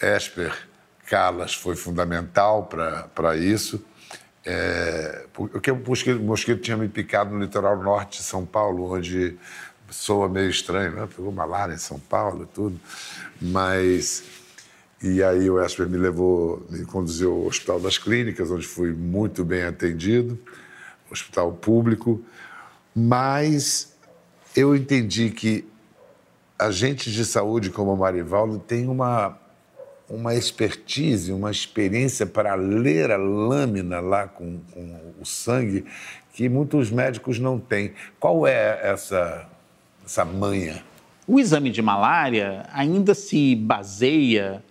Esper 0.00 0.54
Calas 1.06 1.54
foi 1.54 1.74
fundamental 1.74 2.68
para 3.14 3.34
isso. 3.34 3.82
É, 4.44 5.24
porque 5.32 5.70
o 5.70 5.76
mosquito, 5.76 6.18
o 6.18 6.22
mosquito 6.22 6.60
tinha 6.60 6.76
me 6.76 6.88
picado 6.88 7.34
no 7.34 7.40
litoral 7.40 7.82
norte 7.82 8.18
de 8.18 8.24
São 8.24 8.46
Paulo, 8.46 8.92
onde 8.92 9.38
soa 9.90 10.28
meio 10.28 10.50
estranho, 10.50 10.92
né? 10.92 11.08
Pegou 11.14 11.32
malária 11.32 11.74
em 11.74 11.78
São 11.78 11.98
Paulo 11.98 12.48
tudo. 12.52 12.78
Mas. 13.40 14.24
E 15.00 15.22
aí 15.22 15.48
o 15.48 15.62
Esper 15.62 15.88
me 15.88 15.96
levou, 15.96 16.66
me 16.68 16.84
conduziu 16.84 17.30
ao 17.32 17.46
Hospital 17.46 17.78
das 17.78 17.96
Clínicas, 17.98 18.50
onde 18.50 18.66
fui 18.66 18.92
muito 18.92 19.44
bem 19.44 19.62
atendido, 19.62 20.36
hospital 21.08 21.52
público. 21.52 22.20
Mas 22.92 23.96
eu 24.56 24.74
entendi 24.74 25.30
que 25.30 25.64
agentes 26.58 27.12
de 27.12 27.24
saúde 27.24 27.70
como 27.70 27.92
o 27.92 27.96
Marivaldo 27.96 28.58
tem 28.58 28.88
uma, 28.88 29.38
uma 30.08 30.34
expertise, 30.34 31.32
uma 31.32 31.52
experiência 31.52 32.26
para 32.26 32.56
ler 32.56 33.12
a 33.12 33.16
lâmina 33.16 34.00
lá 34.00 34.26
com, 34.26 34.58
com 34.72 35.14
o 35.20 35.24
sangue 35.24 35.84
que 36.32 36.48
muitos 36.48 36.90
médicos 36.90 37.38
não 37.38 37.58
têm. 37.58 37.92
Qual 38.18 38.46
é 38.46 38.80
essa, 38.82 39.48
essa 40.08 40.24
manha? 40.24 40.82
O 41.26 41.38
exame 41.38 41.68
de 41.68 41.82
malária 41.82 42.66
ainda 42.72 43.14
se 43.14 43.54
baseia, 43.54 44.64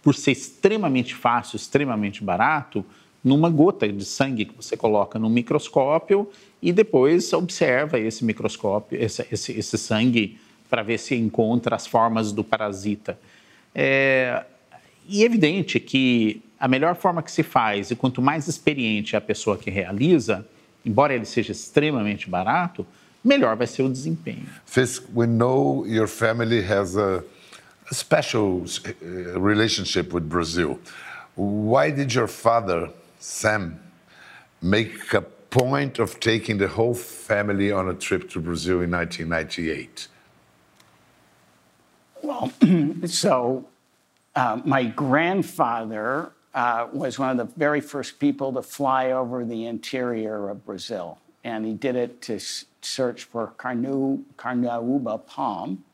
por 0.00 0.14
ser 0.14 0.30
extremamente 0.30 1.14
fácil, 1.14 1.56
extremamente 1.56 2.22
barato, 2.22 2.86
numa 3.24 3.50
gota 3.50 3.88
de 3.88 4.04
sangue 4.04 4.44
que 4.44 4.54
você 4.56 4.76
coloca 4.76 5.18
no 5.18 5.28
microscópio 5.28 6.30
e 6.62 6.72
depois 6.72 7.32
observa 7.32 7.98
esse 7.98 8.24
microscópio, 8.24 9.02
esse, 9.02 9.26
esse, 9.32 9.52
esse 9.58 9.76
sangue, 9.76 10.38
para 10.70 10.82
ver 10.84 10.98
se 10.98 11.16
encontra 11.16 11.74
as 11.74 11.88
formas 11.88 12.30
do 12.30 12.44
parasita. 12.44 13.18
É, 13.74 14.44
e 15.08 15.22
é 15.22 15.26
evidente 15.26 15.80
que 15.80 16.40
a 16.58 16.68
melhor 16.68 16.94
forma 16.94 17.20
que 17.20 17.32
se 17.32 17.42
faz, 17.42 17.90
e 17.90 17.96
quanto 17.96 18.22
mais 18.22 18.46
experiente 18.46 19.16
é 19.16 19.18
a 19.18 19.20
pessoa 19.20 19.58
que 19.58 19.70
realiza, 19.70 20.46
embora 20.84 21.12
ele 21.12 21.24
seja 21.24 21.50
extremamente 21.50 22.30
barato, 22.30 22.86
melhor 23.26 23.56
vai 23.56 23.66
ser 23.66 23.82
o 23.82 23.88
desempenho. 23.88 24.46
Fisk, 24.64 25.04
we 25.12 25.26
know 25.26 25.84
your 25.86 26.06
family 26.06 26.62
has 26.62 26.96
a, 26.96 27.24
special 27.92 28.64
uh, 28.64 29.38
relationship 29.38 30.12
with 30.12 30.28
Brazil. 30.28 30.76
Why 31.36 31.90
did 31.90 32.12
your 32.12 32.26
father, 32.26 32.90
Sam, 33.20 33.78
make 34.60 35.14
a 35.14 35.20
point 35.20 36.00
of 36.00 36.18
taking 36.18 36.58
the 36.58 36.66
whole 36.66 36.94
family 36.94 37.70
on 37.70 37.88
a 37.88 37.94
trip 37.94 38.28
to 38.30 38.40
Brazil 38.40 38.80
in 38.80 38.90
1998? 38.90 40.08
Well, 42.22 42.52
so 43.06 43.68
uh, 44.34 44.60
my 44.64 44.84
grandfather 44.84 46.32
uh, 46.54 46.88
was 46.92 47.18
one 47.18 47.30
of 47.30 47.36
the 47.36 47.52
very 47.56 47.80
first 47.80 48.18
people 48.18 48.52
to 48.54 48.62
fly 48.62 49.12
over 49.12 49.44
the 49.44 49.66
interior 49.66 50.48
of 50.48 50.66
Brazil, 50.66 51.18
and 51.44 51.64
he 51.64 51.74
did 51.74 51.94
it 51.94 52.20
to 52.22 52.40
search 52.86 53.24
for 53.24 53.52
carnu, 53.58 54.22
carnaúba 54.36 55.24
palm 55.26 55.84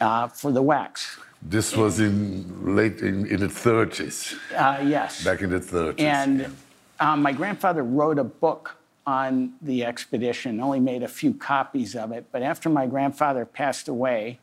uh, 0.00 0.28
for 0.28 0.52
the 0.52 0.62
wax. 0.62 1.18
This 1.42 1.74
was 1.74 2.00
in 2.00 2.74
late 2.76 3.00
in, 3.00 3.26
in 3.26 3.40
the 3.40 3.46
30s, 3.46 4.34
Uh, 4.54 4.82
yes. 4.84 5.24
back 5.24 5.40
in 5.40 5.50
the 5.50 5.60
30s. 5.60 6.00
And 6.00 6.54
um, 7.00 7.22
my 7.22 7.32
grandfather 7.32 7.82
wrote 7.82 8.18
a 8.18 8.24
book 8.24 8.76
on 9.06 9.54
the 9.62 9.84
expedition, 9.84 10.60
only 10.60 10.80
made 10.80 11.02
a 11.02 11.08
few 11.08 11.32
copies 11.32 11.96
of 11.96 12.12
it. 12.12 12.26
But 12.30 12.42
after 12.42 12.68
my 12.68 12.86
grandfather 12.86 13.46
passed 13.46 13.88
away, 13.88 14.38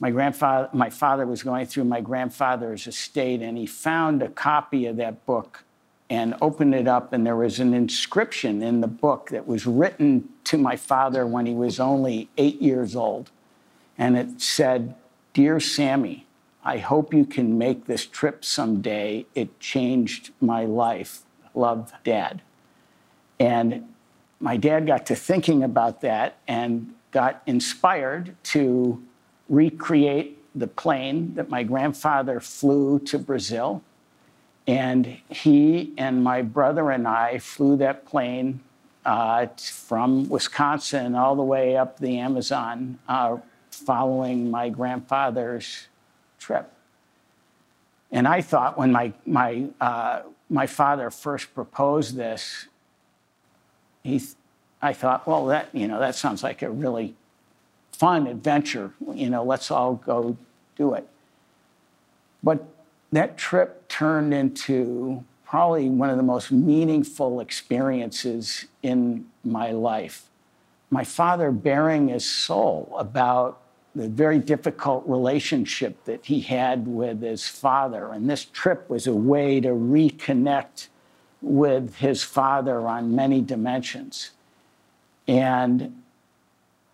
my 0.00 0.10
grandfather, 0.10 0.70
my 0.72 0.88
father 0.90 1.26
was 1.26 1.42
going 1.42 1.66
through 1.66 1.84
my 1.84 2.00
grandfather's 2.00 2.86
estate, 2.86 3.42
and 3.42 3.56
he 3.58 3.66
found 3.66 4.22
a 4.22 4.28
copy 4.28 4.86
of 4.86 4.96
that 4.96 5.24
book 5.26 5.62
and 6.10 6.34
opened 6.40 6.74
it 6.74 6.86
up, 6.86 7.12
and 7.12 7.26
there 7.26 7.36
was 7.36 7.58
an 7.58 7.72
inscription 7.72 8.62
in 8.62 8.80
the 8.80 8.86
book 8.86 9.30
that 9.30 9.46
was 9.46 9.66
written 9.66 10.28
to 10.44 10.58
my 10.58 10.76
father 10.76 11.26
when 11.26 11.46
he 11.46 11.54
was 11.54 11.80
only 11.80 12.28
eight 12.36 12.60
years 12.60 12.94
old, 12.94 13.30
and 13.96 14.16
it 14.16 14.40
said, 14.40 14.94
"Dear 15.32 15.60
Sammy, 15.60 16.26
I 16.64 16.78
hope 16.78 17.14
you 17.14 17.24
can 17.24 17.58
make 17.58 17.86
this 17.86 18.06
trip 18.06 18.44
someday. 18.44 19.26
It 19.34 19.58
changed 19.60 20.30
my 20.40 20.64
life. 20.64 21.22
Love, 21.54 21.92
Dad." 22.04 22.42
And 23.40 23.88
my 24.40 24.56
dad 24.56 24.86
got 24.86 25.06
to 25.06 25.14
thinking 25.14 25.62
about 25.62 26.00
that 26.02 26.36
and 26.46 26.94
got 27.12 27.42
inspired 27.46 28.36
to 28.42 29.02
recreate 29.48 30.38
the 30.54 30.66
plane 30.66 31.34
that 31.34 31.48
my 31.48 31.62
grandfather 31.62 32.40
flew 32.40 32.98
to 32.98 33.18
Brazil. 33.18 33.82
And 34.66 35.18
he 35.28 35.92
and 35.98 36.24
my 36.24 36.42
brother 36.42 36.90
and 36.90 37.06
I 37.06 37.38
flew 37.38 37.76
that 37.76 38.06
plane 38.06 38.60
uh, 39.04 39.46
from 39.56 40.28
Wisconsin 40.28 41.14
all 41.14 41.36
the 41.36 41.42
way 41.42 41.76
up 41.76 41.98
the 41.98 42.18
Amazon, 42.18 42.98
uh, 43.06 43.36
following 43.70 44.50
my 44.50 44.70
grandfather's 44.70 45.88
trip. 46.38 46.70
And 48.10 48.26
I 48.26 48.40
thought 48.40 48.78
when 48.78 48.92
my, 48.92 49.12
my, 49.26 49.66
uh, 49.80 50.22
my 50.48 50.66
father 50.66 51.10
first 51.10 51.54
proposed 51.54 52.16
this, 52.16 52.66
he, 54.02 54.22
I 54.80 54.92
thought, 54.92 55.26
well, 55.26 55.46
that, 55.46 55.68
you 55.72 55.88
know, 55.88 55.98
that 55.98 56.14
sounds 56.14 56.42
like 56.42 56.62
a 56.62 56.70
really 56.70 57.14
fun 57.92 58.26
adventure. 58.26 58.92
You 59.12 59.30
know, 59.30 59.42
let's 59.42 59.70
all 59.70 59.94
go 59.96 60.36
do 60.76 60.94
it. 60.94 61.06
But 62.42 62.64
that 63.16 63.36
trip 63.36 63.86
turned 63.88 64.32
into 64.34 65.24
probably 65.44 65.88
one 65.88 66.10
of 66.10 66.16
the 66.16 66.22
most 66.22 66.50
meaningful 66.50 67.40
experiences 67.40 68.66
in 68.82 69.26
my 69.44 69.70
life. 69.70 70.24
My 70.90 71.04
father 71.04 71.52
bearing 71.52 72.08
his 72.08 72.28
soul 72.28 72.94
about 72.98 73.60
the 73.94 74.08
very 74.08 74.38
difficult 74.38 75.04
relationship 75.06 76.04
that 76.04 76.26
he 76.26 76.40
had 76.40 76.88
with 76.88 77.22
his 77.22 77.46
father. 77.46 78.12
And 78.12 78.28
this 78.28 78.44
trip 78.46 78.90
was 78.90 79.06
a 79.06 79.14
way 79.14 79.60
to 79.60 79.68
reconnect 79.68 80.88
with 81.40 81.96
his 81.96 82.22
father 82.22 82.88
on 82.88 83.14
many 83.14 83.40
dimensions. 83.40 84.30
And 85.28 86.02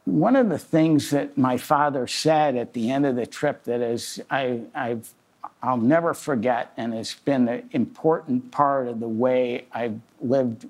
one 0.04 0.36
of 0.36 0.48
the 0.48 0.58
things 0.58 1.10
that 1.10 1.38
my 1.38 1.56
father 1.56 2.06
said 2.06 2.56
at 2.56 2.74
the 2.74 2.90
end 2.90 3.06
of 3.06 3.16
the 3.16 3.26
trip 3.26 3.64
that 3.64 3.80
is 3.80 4.20
I, 4.30 4.62
I've 4.74 5.14
I'll 5.62 5.76
never 5.76 6.14
forget 6.14 6.72
and 6.76 6.94
it's 6.94 7.14
been 7.14 7.48
an 7.48 7.68
important 7.72 8.50
part 8.50 8.88
of 8.88 9.00
the 9.00 9.08
way 9.08 9.66
I've 9.72 10.00
lived 10.20 10.66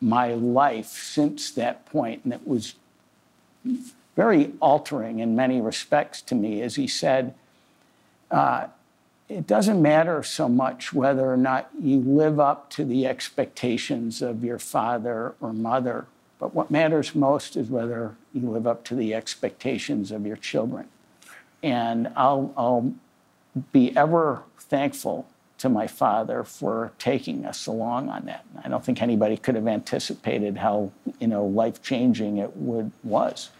my 0.00 0.34
life 0.34 0.86
since 0.86 1.50
that 1.52 1.84
point, 1.86 2.24
and 2.24 2.32
it 2.32 2.46
was 2.46 2.74
very 4.16 4.52
altering 4.60 5.18
in 5.18 5.34
many 5.34 5.60
respects 5.60 6.22
to 6.22 6.34
me, 6.34 6.62
as 6.62 6.76
he 6.76 6.86
said, 6.86 7.34
uh, 8.30 8.66
it 9.28 9.46
doesn't 9.46 9.82
matter 9.82 10.22
so 10.22 10.48
much 10.48 10.92
whether 10.92 11.30
or 11.30 11.36
not 11.36 11.68
you 11.78 12.00
live 12.00 12.40
up 12.40 12.70
to 12.70 12.84
the 12.84 13.06
expectations 13.06 14.22
of 14.22 14.42
your 14.42 14.58
father 14.58 15.34
or 15.40 15.52
mother, 15.52 16.06
but 16.38 16.54
what 16.54 16.70
matters 16.70 17.14
most 17.14 17.56
is 17.56 17.68
whether 17.68 18.16
you 18.32 18.48
live 18.48 18.66
up 18.66 18.84
to 18.84 18.94
the 18.94 19.14
expectations 19.14 20.10
of 20.10 20.24
your 20.24 20.36
children. 20.36 20.88
And 21.62 22.10
I'll, 22.16 22.54
I'll 22.56 22.94
be 23.72 23.96
ever 23.96 24.42
thankful 24.58 25.26
to 25.58 25.68
my 25.68 25.86
father 25.86 26.44
for 26.44 26.92
taking 26.98 27.44
us 27.44 27.66
along 27.66 28.08
on 28.08 28.24
that. 28.26 28.44
I 28.64 28.68
don't 28.68 28.84
think 28.84 29.02
anybody 29.02 29.36
could 29.36 29.56
have 29.56 29.66
anticipated 29.66 30.56
how, 30.56 30.92
you 31.20 31.26
know, 31.26 31.44
life-changing 31.44 32.38
it 32.38 32.56
would, 32.56 32.92
was. 33.02 33.50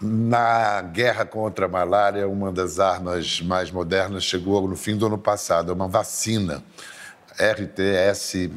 Na 0.00 0.82
guerra 0.82 1.24
contra 1.24 1.64
a 1.64 1.68
malária, 1.68 2.28
uma 2.28 2.52
das 2.52 2.78
armas 2.78 3.40
mais 3.40 3.70
modernas 3.70 4.24
chegou 4.24 4.68
no 4.68 4.76
fim 4.76 4.94
do 4.94 5.06
ano 5.06 5.16
passado, 5.16 5.72
uma 5.72 5.88
vacina, 5.88 6.62
RTS-S, 7.38 8.50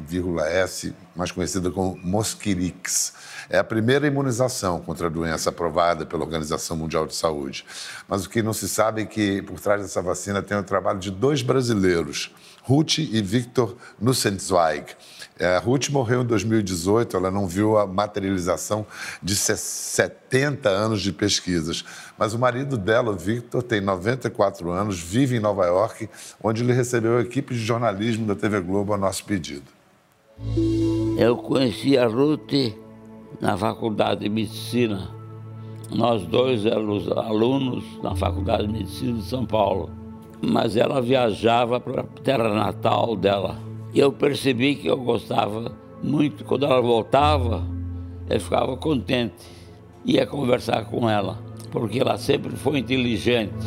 mais 1.14 1.30
conhecida 1.30 1.70
como 1.70 1.96
Mosquirix. 1.98 3.12
É 3.48 3.58
a 3.58 3.64
primeira 3.64 4.06
imunização 4.06 4.80
contra 4.80 5.06
a 5.06 5.10
doença 5.10 5.50
aprovada 5.50 6.06
pela 6.06 6.24
Organização 6.24 6.76
Mundial 6.76 7.06
de 7.06 7.14
Saúde. 7.14 7.64
Mas 8.08 8.24
o 8.24 8.30
que 8.30 8.42
não 8.42 8.52
se 8.52 8.68
sabe 8.68 9.02
é 9.02 9.06
que 9.06 9.42
por 9.42 9.60
trás 9.60 9.82
dessa 9.82 10.00
vacina 10.00 10.42
tem 10.42 10.56
o 10.56 10.62
trabalho 10.62 10.98
de 10.98 11.10
dois 11.10 11.42
brasileiros, 11.42 12.34
Ruth 12.62 12.98
e 12.98 13.22
Victor 13.22 13.76
Nussenzweig. 14.00 14.94
É, 15.38 15.56
Ruth 15.56 15.88
morreu 15.88 16.22
em 16.22 16.26
2018, 16.26 17.16
ela 17.16 17.30
não 17.30 17.46
viu 17.46 17.78
a 17.78 17.86
materialização 17.86 18.86
de 19.22 19.34
70 19.34 20.68
anos 20.68 21.00
de 21.00 21.12
pesquisas. 21.12 21.82
Mas 22.18 22.34
o 22.34 22.38
marido 22.38 22.76
dela, 22.76 23.16
Victor, 23.16 23.62
tem 23.62 23.80
94 23.80 24.70
anos, 24.70 25.00
vive 25.00 25.36
em 25.36 25.40
Nova 25.40 25.64
York, 25.64 26.10
onde 26.42 26.62
ele 26.62 26.74
recebeu 26.74 27.16
a 27.16 27.22
equipe 27.22 27.54
de 27.54 27.60
jornalismo 27.60 28.26
da 28.26 28.34
TV 28.34 28.60
Globo 28.60 28.92
a 28.92 28.98
nosso 28.98 29.24
pedido. 29.24 29.64
Eu 31.16 31.36
conheci 31.36 31.96
a 31.96 32.06
Ruth 32.06 32.74
na 33.40 33.56
faculdade 33.56 34.20
de 34.20 34.28
medicina. 34.28 35.10
Nós 35.90 36.24
dois 36.26 36.66
éramos 36.66 37.08
alunos 37.08 37.84
na 38.02 38.14
faculdade 38.14 38.66
de 38.66 38.72
medicina 38.72 39.18
de 39.18 39.24
São 39.24 39.46
Paulo. 39.46 39.99
Mas 40.42 40.76
ela 40.76 41.00
viajava 41.02 41.78
para 41.78 42.00
a 42.00 42.04
terra 42.04 42.48
natal 42.48 43.14
dela 43.14 43.58
e 43.92 43.98
eu 43.98 44.12
percebi 44.12 44.76
que 44.76 44.86
eu 44.86 44.96
gostava 44.96 45.72
muito. 46.02 46.44
Quando 46.44 46.64
ela 46.64 46.80
voltava, 46.80 47.64
eu 48.28 48.40
ficava 48.40 48.76
contente. 48.76 49.46
Ia 50.04 50.26
conversar 50.26 50.84
com 50.86 51.10
ela, 51.10 51.38
porque 51.70 51.98
ela 51.98 52.16
sempre 52.16 52.56
foi 52.56 52.78
inteligente. 52.78 53.66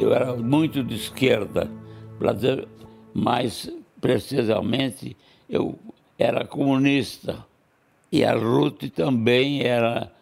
Eu 0.00 0.12
era 0.12 0.34
muito 0.34 0.82
de 0.82 0.96
esquerda, 0.96 1.70
para 2.18 2.32
dizer 2.32 2.66
mais 3.14 3.70
precisamente, 4.00 5.16
eu 5.48 5.78
era 6.18 6.44
comunista. 6.44 7.46
E 8.12 8.24
a 8.24 8.34
Ruth 8.34 8.90
também 8.94 9.62
era 9.62 10.12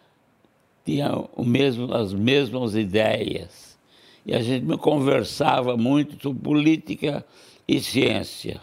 tinha 0.85 1.13
o 1.35 1.43
mesmo, 1.43 1.93
as 1.93 2.13
mesmas 2.13 2.73
ideias. 2.73 3.77
E 4.25 4.33
a 4.33 4.41
gente 4.41 4.65
conversava 4.77 5.75
muito 5.77 6.21
sobre 6.21 6.41
política 6.41 7.25
e 7.67 7.79
ciência. 7.79 8.61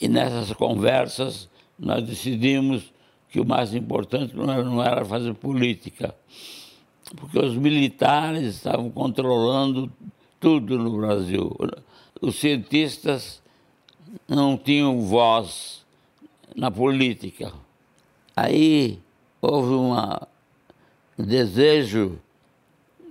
E 0.00 0.08
nessas 0.08 0.52
conversas 0.52 1.48
nós 1.78 2.02
decidimos 2.04 2.92
que 3.30 3.40
o 3.40 3.44
mais 3.44 3.74
importante 3.74 4.34
não 4.34 4.50
era, 4.50 4.64
não 4.64 4.82
era 4.82 5.04
fazer 5.04 5.34
política, 5.34 6.14
porque 7.16 7.38
os 7.38 7.56
militares 7.56 8.56
estavam 8.56 8.90
controlando 8.90 9.90
tudo 10.40 10.78
no 10.78 10.96
Brasil. 10.96 11.54
Os 12.20 12.36
cientistas 12.36 13.42
não 14.26 14.56
tinham 14.56 15.02
voz 15.02 15.84
na 16.54 16.70
política. 16.70 17.52
Aí 18.36 18.98
houve 19.40 19.72
uma 19.72 20.28
o 21.18 21.22
desejo 21.22 22.18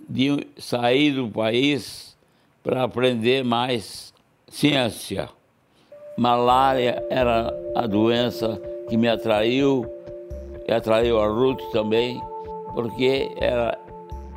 de 0.07 0.47
sair 0.57 1.13
do 1.13 1.27
país 1.27 2.15
para 2.63 2.83
aprender 2.83 3.43
mais 3.43 4.13
ciência. 4.47 5.27
Malária 6.15 7.03
era 7.09 7.51
a 7.75 7.87
doença 7.87 8.61
que 8.87 8.95
me 8.95 9.07
atraiu, 9.07 9.85
e 10.67 10.71
atraiu 10.71 11.19
a 11.19 11.27
Ruth 11.27 11.61
também, 11.71 12.21
porque 12.75 13.31
era 13.37 13.77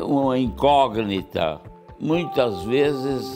uma 0.00 0.38
incógnita. 0.38 1.60
Muitas 2.00 2.62
vezes, 2.62 3.26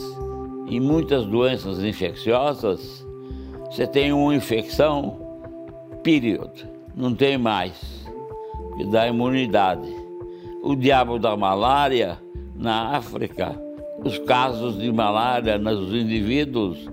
em 0.67 0.79
muitas 0.79 1.25
doenças 1.25 1.83
infecciosas, 1.83 3.05
você 3.69 3.85
tem 3.85 4.11
uma 4.11 4.33
infecção, 4.33 5.19
período, 6.01 6.72
não 6.95 7.13
tem 7.13 7.37
mais, 7.37 8.05
que 8.77 8.85
dá 8.85 9.07
imunidade 9.07 10.03
o 10.63 10.77
diabo 10.77 11.19
da 11.19 11.35
malária 11.35 12.17
na 12.55 12.95
África, 12.95 13.53
os 14.03 14.17
casos 14.19 14.79
de 14.79 14.89
malária 14.93 15.57
nos 15.57 15.93
indivíduos 15.93 16.89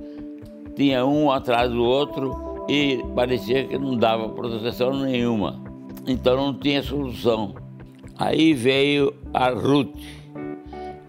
tinha 0.74 1.06
um 1.06 1.30
atrás 1.30 1.70
do 1.70 1.84
outro 1.84 2.64
e 2.68 3.00
parecia 3.14 3.64
que 3.64 3.78
não 3.78 3.96
dava 3.96 4.28
proteção 4.28 4.92
nenhuma. 4.98 5.62
Então 6.04 6.36
não 6.36 6.52
tinha 6.52 6.82
solução. 6.82 7.54
Aí 8.18 8.52
veio 8.52 9.14
a 9.32 9.50
Ruth, 9.50 9.96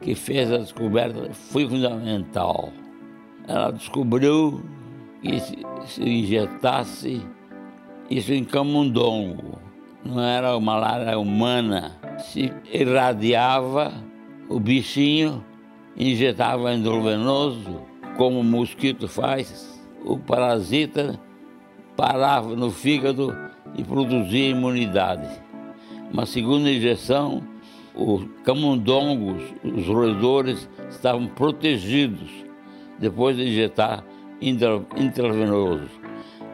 que 0.02 0.14
fez 0.14 0.52
a 0.52 0.60
descoberta 0.60 1.34
fundamental. 1.34 2.70
Ela 3.48 3.72
descobriu 3.72 4.62
que 5.20 5.40
se 5.40 6.04
injetasse 6.04 7.22
isso 8.12 8.34
em 8.34 8.44
camundongo, 8.44 9.58
não 10.04 10.22
era 10.22 10.60
malária 10.60 11.18
humana, 11.18 11.98
se 12.20 12.52
irradiava 12.70 13.94
o 14.50 14.60
bichinho, 14.60 15.42
injetava 15.96 16.74
endovenoso, 16.74 17.82
como 18.18 18.42
o 18.42 18.44
mosquito 18.44 19.08
faz, 19.08 19.82
o 20.04 20.18
parasita 20.18 21.18
parava 21.96 22.54
no 22.54 22.70
fígado 22.70 23.34
e 23.78 23.84
produzia 23.84 24.50
imunidade. 24.50 25.30
Uma 26.12 26.26
segunda 26.26 26.70
injeção, 26.70 27.42
os 27.96 28.26
camundongos, 28.44 29.42
os 29.64 29.88
roedores, 29.88 30.70
estavam 30.90 31.28
protegidos 31.28 32.30
depois 33.00 33.38
de 33.38 33.48
injetar 33.48 34.04
intravenoso. 34.42 36.01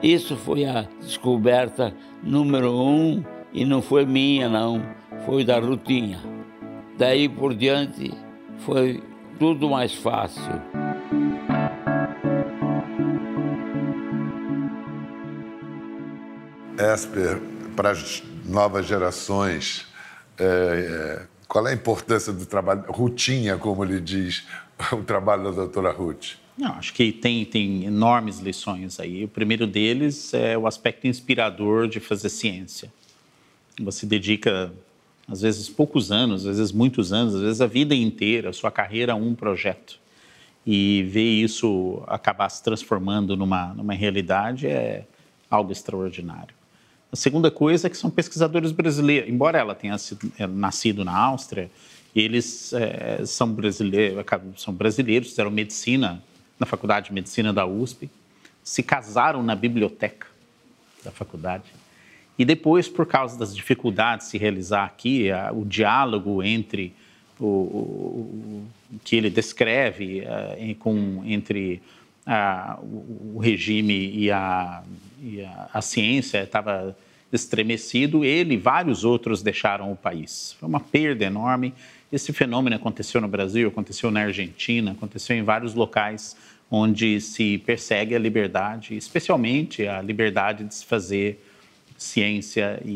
Isso 0.02 0.36
foi 0.36 0.66
a 0.66 0.88
descoberta 1.02 1.94
número 2.22 2.72
um 2.72 3.24
e 3.52 3.66
não 3.66 3.82
foi 3.82 4.06
minha, 4.06 4.48
não 4.48 4.84
foi 5.26 5.44
da 5.44 5.60
Rutinha. 5.60 6.20
Daí 6.98 7.28
por 7.28 7.56
diante 7.56 8.14
foi 8.60 9.04
tudo 9.40 9.70
mais 9.70 9.94
fácil. 9.94 10.62
Esper, 16.78 17.42
para 17.76 17.92
as 17.92 18.24
novas 18.46 18.86
gerações, 18.86 19.88
é, 20.38 20.44
é, 20.44 21.26
Qual 21.48 21.66
é 21.66 21.72
a 21.72 21.74
importância 21.74 22.32
do 22.32 22.46
trabalho, 22.46 22.84
rotinha, 22.90 23.58
como 23.58 23.84
ele 23.84 24.00
diz, 24.00 24.46
o 24.92 24.98
trabalho 24.98 25.46
da 25.46 25.52
doutora 25.52 25.92
Ruth? 25.92 26.36
Não, 26.58 26.72
acho 26.72 26.92
que 26.94 27.12
tem, 27.12 27.46
tem 27.46 27.86
enormes 27.86 28.40
lições 28.40 29.00
aí. 29.00 29.26
O 29.26 29.28
primeiro 29.28 29.68
deles 29.68 30.34
é 30.34 30.58
o 30.58 30.66
aspecto 30.66 31.06
inspirador 31.06 31.88
de 31.88 32.00
fazer 32.00 32.30
ciência. 32.30 32.92
Você 33.80 34.08
dedica, 34.08 34.74
às 35.28 35.42
vezes, 35.42 35.70
poucos 35.70 36.12
anos, 36.12 36.48
às 36.48 36.58
vezes 36.58 36.72
muitos 36.72 37.14
anos, 37.14 37.36
às 37.36 37.42
vezes 37.42 37.62
a 37.62 37.68
vida 37.68 37.94
inteira, 37.94 38.50
a 38.50 38.54
sua 38.54 38.72
carreira 38.72 39.14
a 39.14 39.16
um 39.16 39.36
projeto. 39.36 40.00
E 40.66 41.04
ver 41.04 41.44
isso 41.44 42.02
acabar 42.08 42.50
se 42.50 42.64
transformando 42.64 43.38
numa, 43.38 43.74
numa 43.76 43.94
realidade 43.94 44.66
é 44.66 45.06
algo 45.50 45.72
extraordinário. 45.72 46.56
A 47.12 47.16
segunda 47.16 47.52
coisa 47.52 47.86
é 47.88 47.90
que 47.90 47.96
são 47.96 48.10
pesquisadores 48.10 48.72
brasileiros. 48.72 49.30
Embora 49.30 49.60
ela 49.60 49.76
tenha 49.76 49.98
sido, 49.98 50.32
é, 50.38 50.48
nascido 50.48 51.06
na 51.06 51.16
Áustria, 51.16 51.70
eles 52.16 52.74
é, 52.74 53.24
são, 53.26 53.54
brasileiros, 53.54 54.26
são 54.58 54.74
brasileiros, 54.74 55.30
fizeram 55.30 55.52
medicina 55.52 56.22
na 56.60 56.66
Faculdade 56.66 57.08
de 57.08 57.14
Medicina 57.14 57.54
da 57.54 57.66
USP, 57.66 58.10
se 58.64 58.84
casaram 58.84 59.42
na 59.42 59.56
biblioteca 59.56 60.28
da 61.04 61.12
faculdade. 61.12 61.64
E 62.38 62.46
depois, 62.46 62.88
por 62.88 63.06
causa 63.06 63.38
das 63.38 63.56
dificuldades 63.56 64.28
de 64.28 64.32
se 64.32 64.38
realizar 64.38 64.86
aqui, 64.86 65.32
a, 65.32 65.52
o 65.52 65.66
diálogo 65.66 66.44
entre 66.44 66.94
o, 67.40 67.46
o, 67.46 67.48
o, 67.48 69.00
que 69.04 69.16
ele 69.16 69.30
descreve 69.30 70.24
em, 70.58 70.74
com, 70.74 71.22
entre 71.26 71.82
a, 72.26 72.78
o, 72.82 73.40
regime 73.40 74.12
e 74.14 74.32
a, 74.32 74.84
e 75.22 75.42
a, 75.42 75.70
a 75.74 75.82
ciência 75.82 76.44
estava 76.44 76.96
estremecido, 77.32 78.24
ele 78.24 78.54
e 78.54 78.58
vários 78.58 79.04
outros 79.04 79.42
deixaram 79.42 79.92
o 79.92 79.96
país. 79.96 80.56
Foi 80.60 80.68
uma 80.68 80.80
perda 80.80 81.26
enorme. 81.26 81.74
Esse 82.12 82.32
fenômeno 82.32 82.76
aconteceu 82.76 83.20
no 83.20 83.28
Brasil, 83.28 83.68
aconteceu 83.68 84.10
na 84.10 84.22
Argentina, 84.22 84.92
aconteceu 84.92 85.36
em 85.36 85.44
vários 85.44 85.74
locais 85.74 86.36
onde 86.70 87.20
se 87.22 87.58
persegue 87.60 88.16
a 88.16 88.20
liberdade, 88.20 88.96
especialmente 88.96 89.88
a 89.88 90.02
liberdade 90.02 90.64
de 90.64 90.76
se 90.76 90.86
fazer 90.86 91.44
ciência 91.98 92.80
e, 92.86 92.92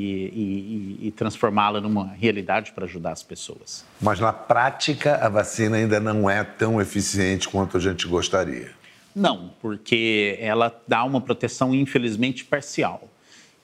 e, 1.02 1.08
e 1.08 1.12
transformá-la 1.12 1.82
numa 1.82 2.08
realidade 2.14 2.72
para 2.72 2.86
ajudar 2.86 3.12
as 3.12 3.24
pessoas. 3.24 3.84
Mas 4.00 4.20
na 4.20 4.32
prática, 4.32 5.16
a 5.16 5.28
vacina 5.28 5.78
ainda 5.78 6.00
não 6.00 6.30
é 6.30 6.44
tão 6.44 6.80
eficiente 6.80 7.50
quanto 7.50 7.78
a 7.78 7.80
gente 7.80 8.08
gostaria. 8.08 8.72
Não, 9.16 9.52
porque 9.62 10.38
ela 10.40 10.74
dá 10.88 11.04
uma 11.04 11.20
proteção, 11.20 11.74
infelizmente, 11.74 12.46
parcial. 12.46 13.10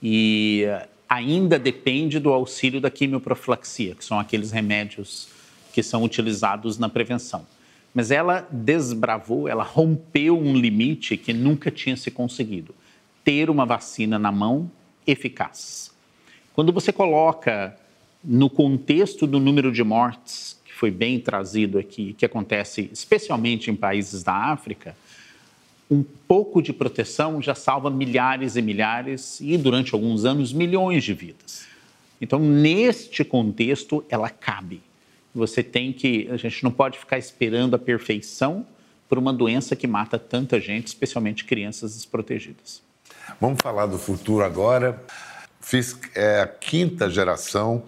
E 0.01 0.65
ainda 1.07 1.57
depende 1.57 2.19
do 2.19 2.33
auxílio 2.33 2.81
da 2.81 2.89
quimioprofilaxia, 2.89 3.95
que 3.95 4.03
são 4.03 4.19
aqueles 4.19 4.51
remédios 4.51 5.29
que 5.77 5.83
são 5.83 6.03
utilizados 6.03 6.79
na 6.79 6.89
prevenção 6.89 7.45
mas 7.97 8.11
ela 8.11 8.47
desbravou, 8.51 9.47
ela 9.47 9.63
rompeu 9.63 10.37
um 10.37 10.55
limite 10.55 11.17
que 11.17 11.33
nunca 11.33 11.71
tinha 11.71 11.97
se 11.97 12.11
conseguido: 12.11 12.75
ter 13.23 13.49
uma 13.49 13.65
vacina 13.65 14.19
na 14.19 14.31
mão 14.31 14.69
eficaz. 15.07 15.91
Quando 16.53 16.71
você 16.71 16.93
coloca 16.93 17.75
no 18.23 18.51
contexto 18.51 19.25
do 19.25 19.39
número 19.39 19.71
de 19.71 19.83
mortes, 19.83 20.59
que 20.63 20.73
foi 20.73 20.91
bem 20.91 21.19
trazido 21.19 21.79
aqui, 21.79 22.13
que 22.13 22.23
acontece 22.23 22.87
especialmente 22.93 23.71
em 23.71 23.75
países 23.75 24.21
da 24.21 24.33
África, 24.33 24.95
um 25.89 26.03
pouco 26.27 26.61
de 26.61 26.71
proteção 26.71 27.41
já 27.41 27.55
salva 27.55 27.89
milhares 27.89 28.55
e 28.55 28.61
milhares 28.61 29.41
e, 29.41 29.57
durante 29.57 29.95
alguns 29.95 30.23
anos, 30.23 30.53
milhões 30.53 31.03
de 31.03 31.15
vidas. 31.15 31.65
Então, 32.21 32.37
neste 32.37 33.23
contexto, 33.23 34.05
ela 34.07 34.29
cabe. 34.29 34.81
Você 35.33 35.61
tem 35.63 35.93
que. 35.93 36.27
A 36.31 36.37
gente 36.37 36.63
não 36.63 36.71
pode 36.71 36.97
ficar 36.97 37.17
esperando 37.17 37.75
a 37.75 37.79
perfeição 37.79 38.65
por 39.07 39.17
uma 39.17 39.31
doença 39.31 39.75
que 39.75 39.87
mata 39.87 40.19
tanta 40.19 40.59
gente, 40.59 40.87
especialmente 40.87 41.45
crianças 41.45 41.95
desprotegidas. 41.95 42.81
Vamos 43.39 43.59
falar 43.61 43.85
do 43.85 43.97
futuro 43.97 44.43
agora. 44.43 45.01
Fisk 45.59 46.05
é 46.15 46.41
a 46.41 46.47
quinta 46.47 47.09
geração 47.09 47.83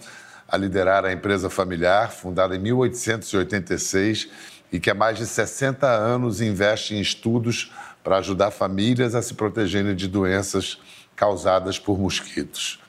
a 0.47 0.57
liderar 0.57 1.05
a 1.05 1.13
empresa 1.13 1.49
familiar, 1.49 2.11
fundada 2.11 2.55
em 2.55 2.59
1886 2.59 4.29
e 4.71 4.79
que 4.79 4.89
há 4.89 4.93
mais 4.93 5.17
de 5.17 5.25
60 5.25 5.87
anos 5.87 6.41
investe 6.41 6.95
em 6.95 6.99
estudos 6.99 7.71
para 8.03 8.17
ajudar 8.17 8.51
famílias 8.51 9.13
a 9.15 9.21
se 9.21 9.33
protegerem 9.33 9.95
de 9.95 10.07
doenças 10.07 10.79
causadas 11.15 11.77
por 11.77 11.99
mosquitos. 11.99 12.79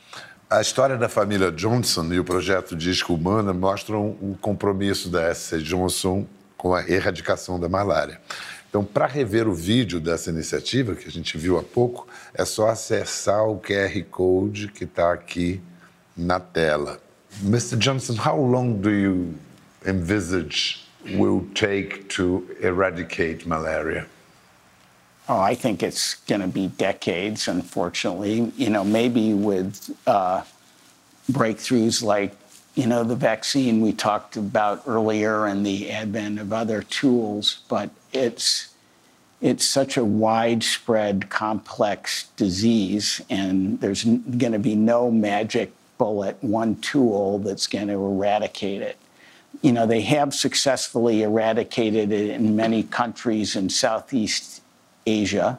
A 0.51 0.61
história 0.61 0.97
da 0.97 1.09
família 1.09 1.53
Johnson 1.53 2.13
e 2.13 2.19
o 2.19 2.25
projeto 2.25 2.75
Disco 2.75 3.15
Humana 3.15 3.55
mostram 3.55 4.17
o 4.21 4.37
compromisso 4.41 5.09
da 5.09 5.33
SC 5.33 5.59
Johnson 5.59 6.27
com 6.57 6.75
a 6.75 6.91
erradicação 6.91 7.61
da 7.61 7.69
malária. 7.69 8.21
Então, 8.69 8.85
para 8.85 9.07
rever 9.07 9.47
o 9.47 9.55
vídeo 9.55 10.01
dessa 10.01 10.29
iniciativa, 10.29 10.97
que 10.97 11.07
a 11.07 11.11
gente 11.11 11.39
viu 11.39 11.57
há 11.57 11.63
pouco, 11.63 12.09
é 12.35 12.45
só 12.45 12.69
acessar 12.69 13.45
o 13.45 13.61
QR 13.61 14.03
Code 14.11 14.67
que 14.67 14.83
está 14.83 15.13
aqui 15.13 15.61
na 16.17 16.41
tela. 16.41 16.99
Mr. 17.45 17.77
Johnson, 17.77 18.17
how 18.17 18.45
long 18.45 18.73
do 18.73 18.91
you 18.91 19.35
envisage 19.87 20.85
will 21.17 21.49
take 21.55 22.07
to 22.17 22.45
eradicate 22.61 23.47
malaria? 23.47 24.05
Oh, 25.31 25.39
I 25.39 25.55
think 25.55 25.85
it's 25.85 26.15
going 26.27 26.41
to 26.41 26.49
be 26.49 26.67
decades, 26.67 27.47
unfortunately. 27.47 28.53
You 28.57 28.69
know, 28.69 28.83
maybe 28.83 29.33
with 29.33 29.97
uh, 30.05 30.43
breakthroughs 31.31 32.03
like, 32.03 32.35
you 32.75 32.89
know, 32.89 33.05
the 33.05 33.15
vaccine 33.15 33.81
we 33.81 33.93
talked 33.93 34.37
about 34.37 34.83
earlier 34.89 35.47
and 35.47 35.65
the 35.65 35.89
advent 35.89 36.41
of 36.41 36.53
other 36.53 36.83
tools, 36.83 37.63
but 37.69 37.91
it's 38.13 38.75
it's 39.41 39.65
such 39.65 39.97
a 39.97 40.05
widespread, 40.05 41.31
complex 41.31 42.25
disease, 42.37 43.21
and 43.31 43.81
there's 43.81 44.03
going 44.03 44.53
to 44.53 44.59
be 44.59 44.75
no 44.75 45.13
magic 45.13 45.73
bullet, 45.97 46.39
one 46.41 46.75
tool 46.81 47.39
that's 47.39 47.69
going 47.69 47.87
to 47.87 47.95
eradicate 47.95 48.83
it. 48.83 48.99
You 49.63 49.71
know, 49.71 49.87
they 49.87 50.01
have 50.01 50.35
successfully 50.35 51.23
eradicated 51.23 52.11
it 52.11 52.31
in 52.31 52.57
many 52.57 52.83
countries 52.83 53.55
in 53.55 53.71
Southeast 53.71 54.61
Asia. 55.11 55.59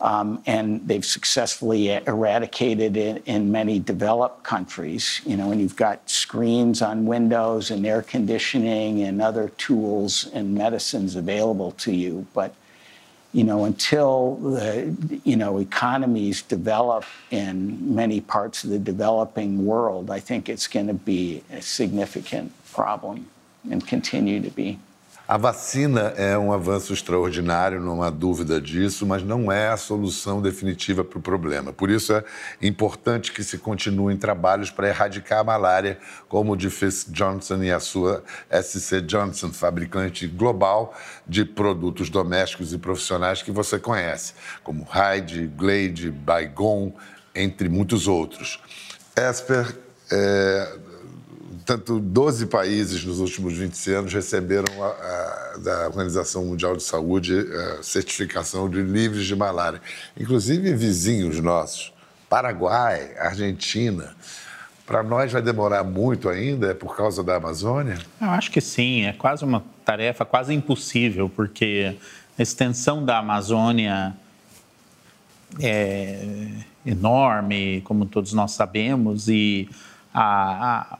Um, 0.00 0.42
and 0.46 0.88
they've 0.88 1.04
successfully 1.04 1.90
eradicated 1.90 2.96
it 2.96 3.22
in 3.26 3.52
many 3.52 3.78
developed 3.78 4.42
countries. 4.44 5.20
You 5.26 5.36
know, 5.36 5.52
and 5.52 5.60
you've 5.60 5.76
got 5.76 6.08
screens 6.08 6.80
on 6.80 7.04
windows 7.04 7.70
and 7.70 7.86
air 7.86 8.00
conditioning 8.00 9.02
and 9.02 9.20
other 9.20 9.50
tools 9.58 10.26
and 10.32 10.54
medicines 10.54 11.16
available 11.16 11.72
to 11.72 11.92
you. 11.92 12.26
But, 12.32 12.54
you 13.32 13.44
know, 13.44 13.66
until 13.66 14.36
the, 14.36 15.20
you 15.22 15.36
know, 15.36 15.58
economies 15.58 16.40
develop 16.40 17.04
in 17.30 17.94
many 17.94 18.22
parts 18.22 18.64
of 18.64 18.70
the 18.70 18.78
developing 18.78 19.66
world, 19.66 20.10
I 20.10 20.20
think 20.20 20.48
it's 20.48 20.66
going 20.66 20.86
to 20.86 20.94
be 20.94 21.42
a 21.52 21.60
significant 21.60 22.52
problem 22.72 23.28
and 23.70 23.86
continue 23.86 24.40
to 24.40 24.50
be. 24.50 24.78
A 25.30 25.36
vacina 25.36 26.12
é 26.16 26.36
um 26.36 26.52
avanço 26.52 26.92
extraordinário, 26.92 27.80
não 27.80 28.02
há 28.02 28.10
dúvida 28.10 28.60
disso, 28.60 29.06
mas 29.06 29.22
não 29.22 29.52
é 29.52 29.68
a 29.68 29.76
solução 29.76 30.42
definitiva 30.42 31.04
para 31.04 31.20
o 31.20 31.22
problema. 31.22 31.72
Por 31.72 31.88
isso 31.88 32.12
é 32.12 32.24
importante 32.60 33.30
que 33.30 33.44
se 33.44 33.56
continuem 33.56 34.16
trabalhos 34.16 34.72
para 34.72 34.88
erradicar 34.88 35.38
a 35.38 35.44
malária, 35.44 36.00
como 36.28 36.54
o 36.54 36.56
de 36.56 36.68
Fisk 36.68 37.12
Johnson 37.12 37.62
e 37.62 37.70
a 37.70 37.78
sua 37.78 38.24
SC 38.50 39.02
Johnson, 39.02 39.52
fabricante 39.52 40.26
global 40.26 40.98
de 41.24 41.44
produtos 41.44 42.10
domésticos 42.10 42.72
e 42.72 42.78
profissionais 42.78 43.40
que 43.40 43.52
você 43.52 43.78
conhece, 43.78 44.34
como 44.64 44.82
Hyde, 44.82 45.46
Glade, 45.46 46.10
Baygon, 46.10 46.92
entre 47.36 47.68
muitos 47.68 48.08
outros. 48.08 48.60
Esper 49.14 49.78
é, 50.10 50.89
Portanto, 51.70 52.00
12 52.00 52.46
países 52.46 53.04
nos 53.04 53.20
últimos 53.20 53.54
20 53.54 53.92
anos 53.92 54.12
receberam 54.12 54.82
a, 54.82 54.88
a, 54.88 55.58
da 55.58 55.86
Organização 55.86 56.44
Mundial 56.44 56.74
de 56.74 56.82
Saúde 56.82 57.46
a 57.78 57.80
certificação 57.80 58.68
de 58.68 58.82
livres 58.82 59.24
de 59.24 59.36
malária, 59.36 59.80
inclusive 60.18 60.74
vizinhos 60.74 61.38
nossos, 61.38 61.92
Paraguai, 62.28 63.12
Argentina. 63.16 64.16
Para 64.84 65.04
nós 65.04 65.30
vai 65.30 65.40
demorar 65.40 65.84
muito 65.84 66.28
ainda, 66.28 66.72
é 66.72 66.74
por 66.74 66.96
causa 66.96 67.22
da 67.22 67.36
Amazônia? 67.36 68.00
Eu 68.20 68.30
acho 68.30 68.50
que 68.50 68.60
sim, 68.60 69.04
é 69.04 69.12
quase 69.12 69.44
uma 69.44 69.62
tarefa 69.84 70.24
quase 70.24 70.52
impossível, 70.52 71.28
porque 71.28 71.96
a 72.36 72.42
extensão 72.42 73.04
da 73.04 73.18
Amazônia 73.18 74.12
é 75.60 76.48
enorme, 76.84 77.80
como 77.82 78.06
todos 78.06 78.32
nós 78.32 78.50
sabemos, 78.50 79.28
e 79.28 79.68
a 80.12 80.98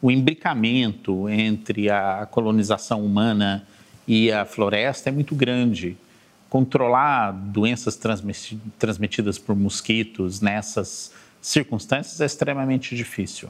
o 0.00 0.10
imbricamento 0.10 1.28
entre 1.28 1.90
a 1.90 2.26
colonização 2.30 3.04
humana 3.04 3.66
e 4.06 4.30
a 4.30 4.44
floresta 4.44 5.08
é 5.08 5.12
muito 5.12 5.34
grande. 5.34 5.96
Controlar 6.48 7.32
doenças 7.32 7.98
transmitidas 8.78 9.38
por 9.38 9.56
mosquitos 9.56 10.40
nessas 10.40 11.12
circunstâncias 11.40 12.20
é 12.20 12.26
extremamente 12.26 12.94
difícil. 12.94 13.48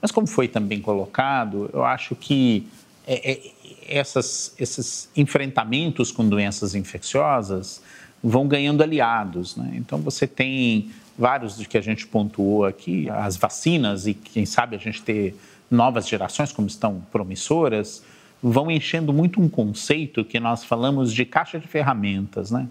Mas, 0.00 0.12
como 0.12 0.26
foi 0.26 0.46
também 0.46 0.80
colocado, 0.80 1.70
eu 1.72 1.84
acho 1.84 2.14
que 2.14 2.66
é, 3.06 3.32
é, 3.32 3.40
essas, 3.88 4.54
esses 4.58 5.08
enfrentamentos 5.16 6.12
com 6.12 6.28
doenças 6.28 6.74
infecciosas 6.74 7.82
vão 8.22 8.46
ganhando 8.46 8.82
aliados. 8.82 9.56
Né? 9.56 9.72
Então, 9.74 9.98
você 10.00 10.26
tem 10.26 10.90
vários 11.18 11.56
de 11.56 11.66
que 11.66 11.76
a 11.76 11.80
gente 11.80 12.06
pontuou 12.06 12.64
aqui, 12.64 13.08
as 13.10 13.36
vacinas, 13.36 14.06
e 14.06 14.14
quem 14.14 14.46
sabe 14.46 14.76
a 14.76 14.78
gente 14.78 15.02
ter 15.02 15.34
novas 15.70 16.08
gerações, 16.08 16.52
como 16.52 16.66
estão 16.66 17.02
promissoras, 17.12 18.02
vão 18.42 18.70
enchendo 18.70 19.12
muito 19.12 19.40
um 19.40 19.48
conceito 19.48 20.24
que 20.24 20.38
nós 20.38 20.64
falamos 20.64 21.12
de 21.12 21.24
caixa 21.24 21.58
de 21.58 21.66
ferramentas. 21.66 22.50
Né? 22.50 22.68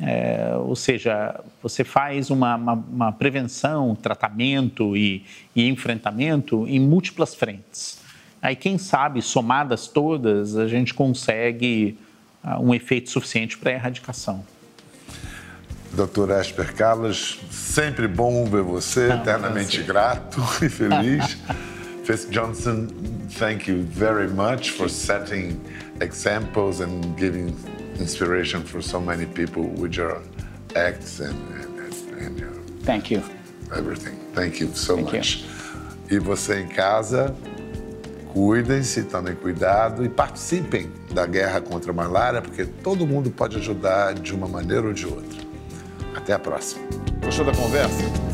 É, 0.00 0.54
ou 0.56 0.74
seja, 0.74 1.40
você 1.62 1.84
faz 1.84 2.30
uma, 2.30 2.56
uma, 2.56 2.72
uma 2.72 3.12
prevenção, 3.12 3.94
tratamento 3.94 4.96
e, 4.96 5.24
e, 5.54 5.68
enfrentamento 5.68 6.66
em 6.66 6.80
múltiplas 6.80 7.34
frentes. 7.34 8.02
Aí, 8.42 8.56
quem 8.56 8.76
sabe, 8.76 9.22
somadas 9.22 9.86
todas, 9.86 10.56
a 10.56 10.68
gente 10.68 10.92
consegue 10.92 11.96
uh, 12.44 12.60
um 12.60 12.74
efeito 12.74 13.08
suficiente 13.08 13.56
para 13.56 13.70
a 13.70 13.74
erradicação. 13.74 14.44
Doutor 15.92 16.30
Esper 16.30 16.74
Carlos, 16.74 17.38
sempre 17.50 18.08
bom 18.08 18.44
ver 18.44 18.62
você, 18.62 19.08
Não, 19.08 19.16
eternamente 19.16 19.80
grato 19.82 20.42
e 20.60 20.68
feliz. 20.68 21.38
Fitz 22.04 22.26
Johnson, 22.26 22.88
thank 23.30 23.66
you 23.66 23.82
very 23.84 24.28
much 24.28 24.72
for 24.72 24.90
setting 24.90 25.58
examples 26.02 26.80
and 26.80 27.16
giving 27.16 27.56
inspiration 27.98 28.62
for 28.62 28.82
so 28.82 29.00
many 29.00 29.24
people 29.24 29.62
with 29.62 29.96
your 29.96 30.20
acts 30.76 31.20
and, 31.20 31.34
and, 31.54 31.78
and 32.20 32.38
your 32.38 32.52
Thank 32.82 33.10
you. 33.10 33.22
Everything. 33.74 34.18
Thank 34.34 34.60
you 34.60 34.68
so 34.74 34.96
Thank 34.96 35.14
much. 35.14 35.44
You. 36.10 36.16
E 36.16 36.18
você 36.18 36.60
em 36.60 36.68
casa, 36.68 37.34
cuidem-se, 38.34 39.04
tomem 39.04 39.34
cuidado 39.34 40.04
e 40.04 40.08
participem 40.10 40.92
da 41.10 41.24
guerra 41.24 41.62
contra 41.62 41.90
a 41.90 41.94
malária, 41.94 42.42
porque 42.42 42.66
todo 42.66 43.06
mundo 43.06 43.30
pode 43.30 43.56
ajudar 43.56 44.12
de 44.12 44.34
uma 44.34 44.46
maneira 44.46 44.86
ou 44.86 44.92
de 44.92 45.06
outra. 45.06 45.40
Até 46.14 46.34
a 46.34 46.38
próxima. 46.38 46.86
Gostou 47.22 47.46
da 47.46 47.52
conversa? 47.52 48.33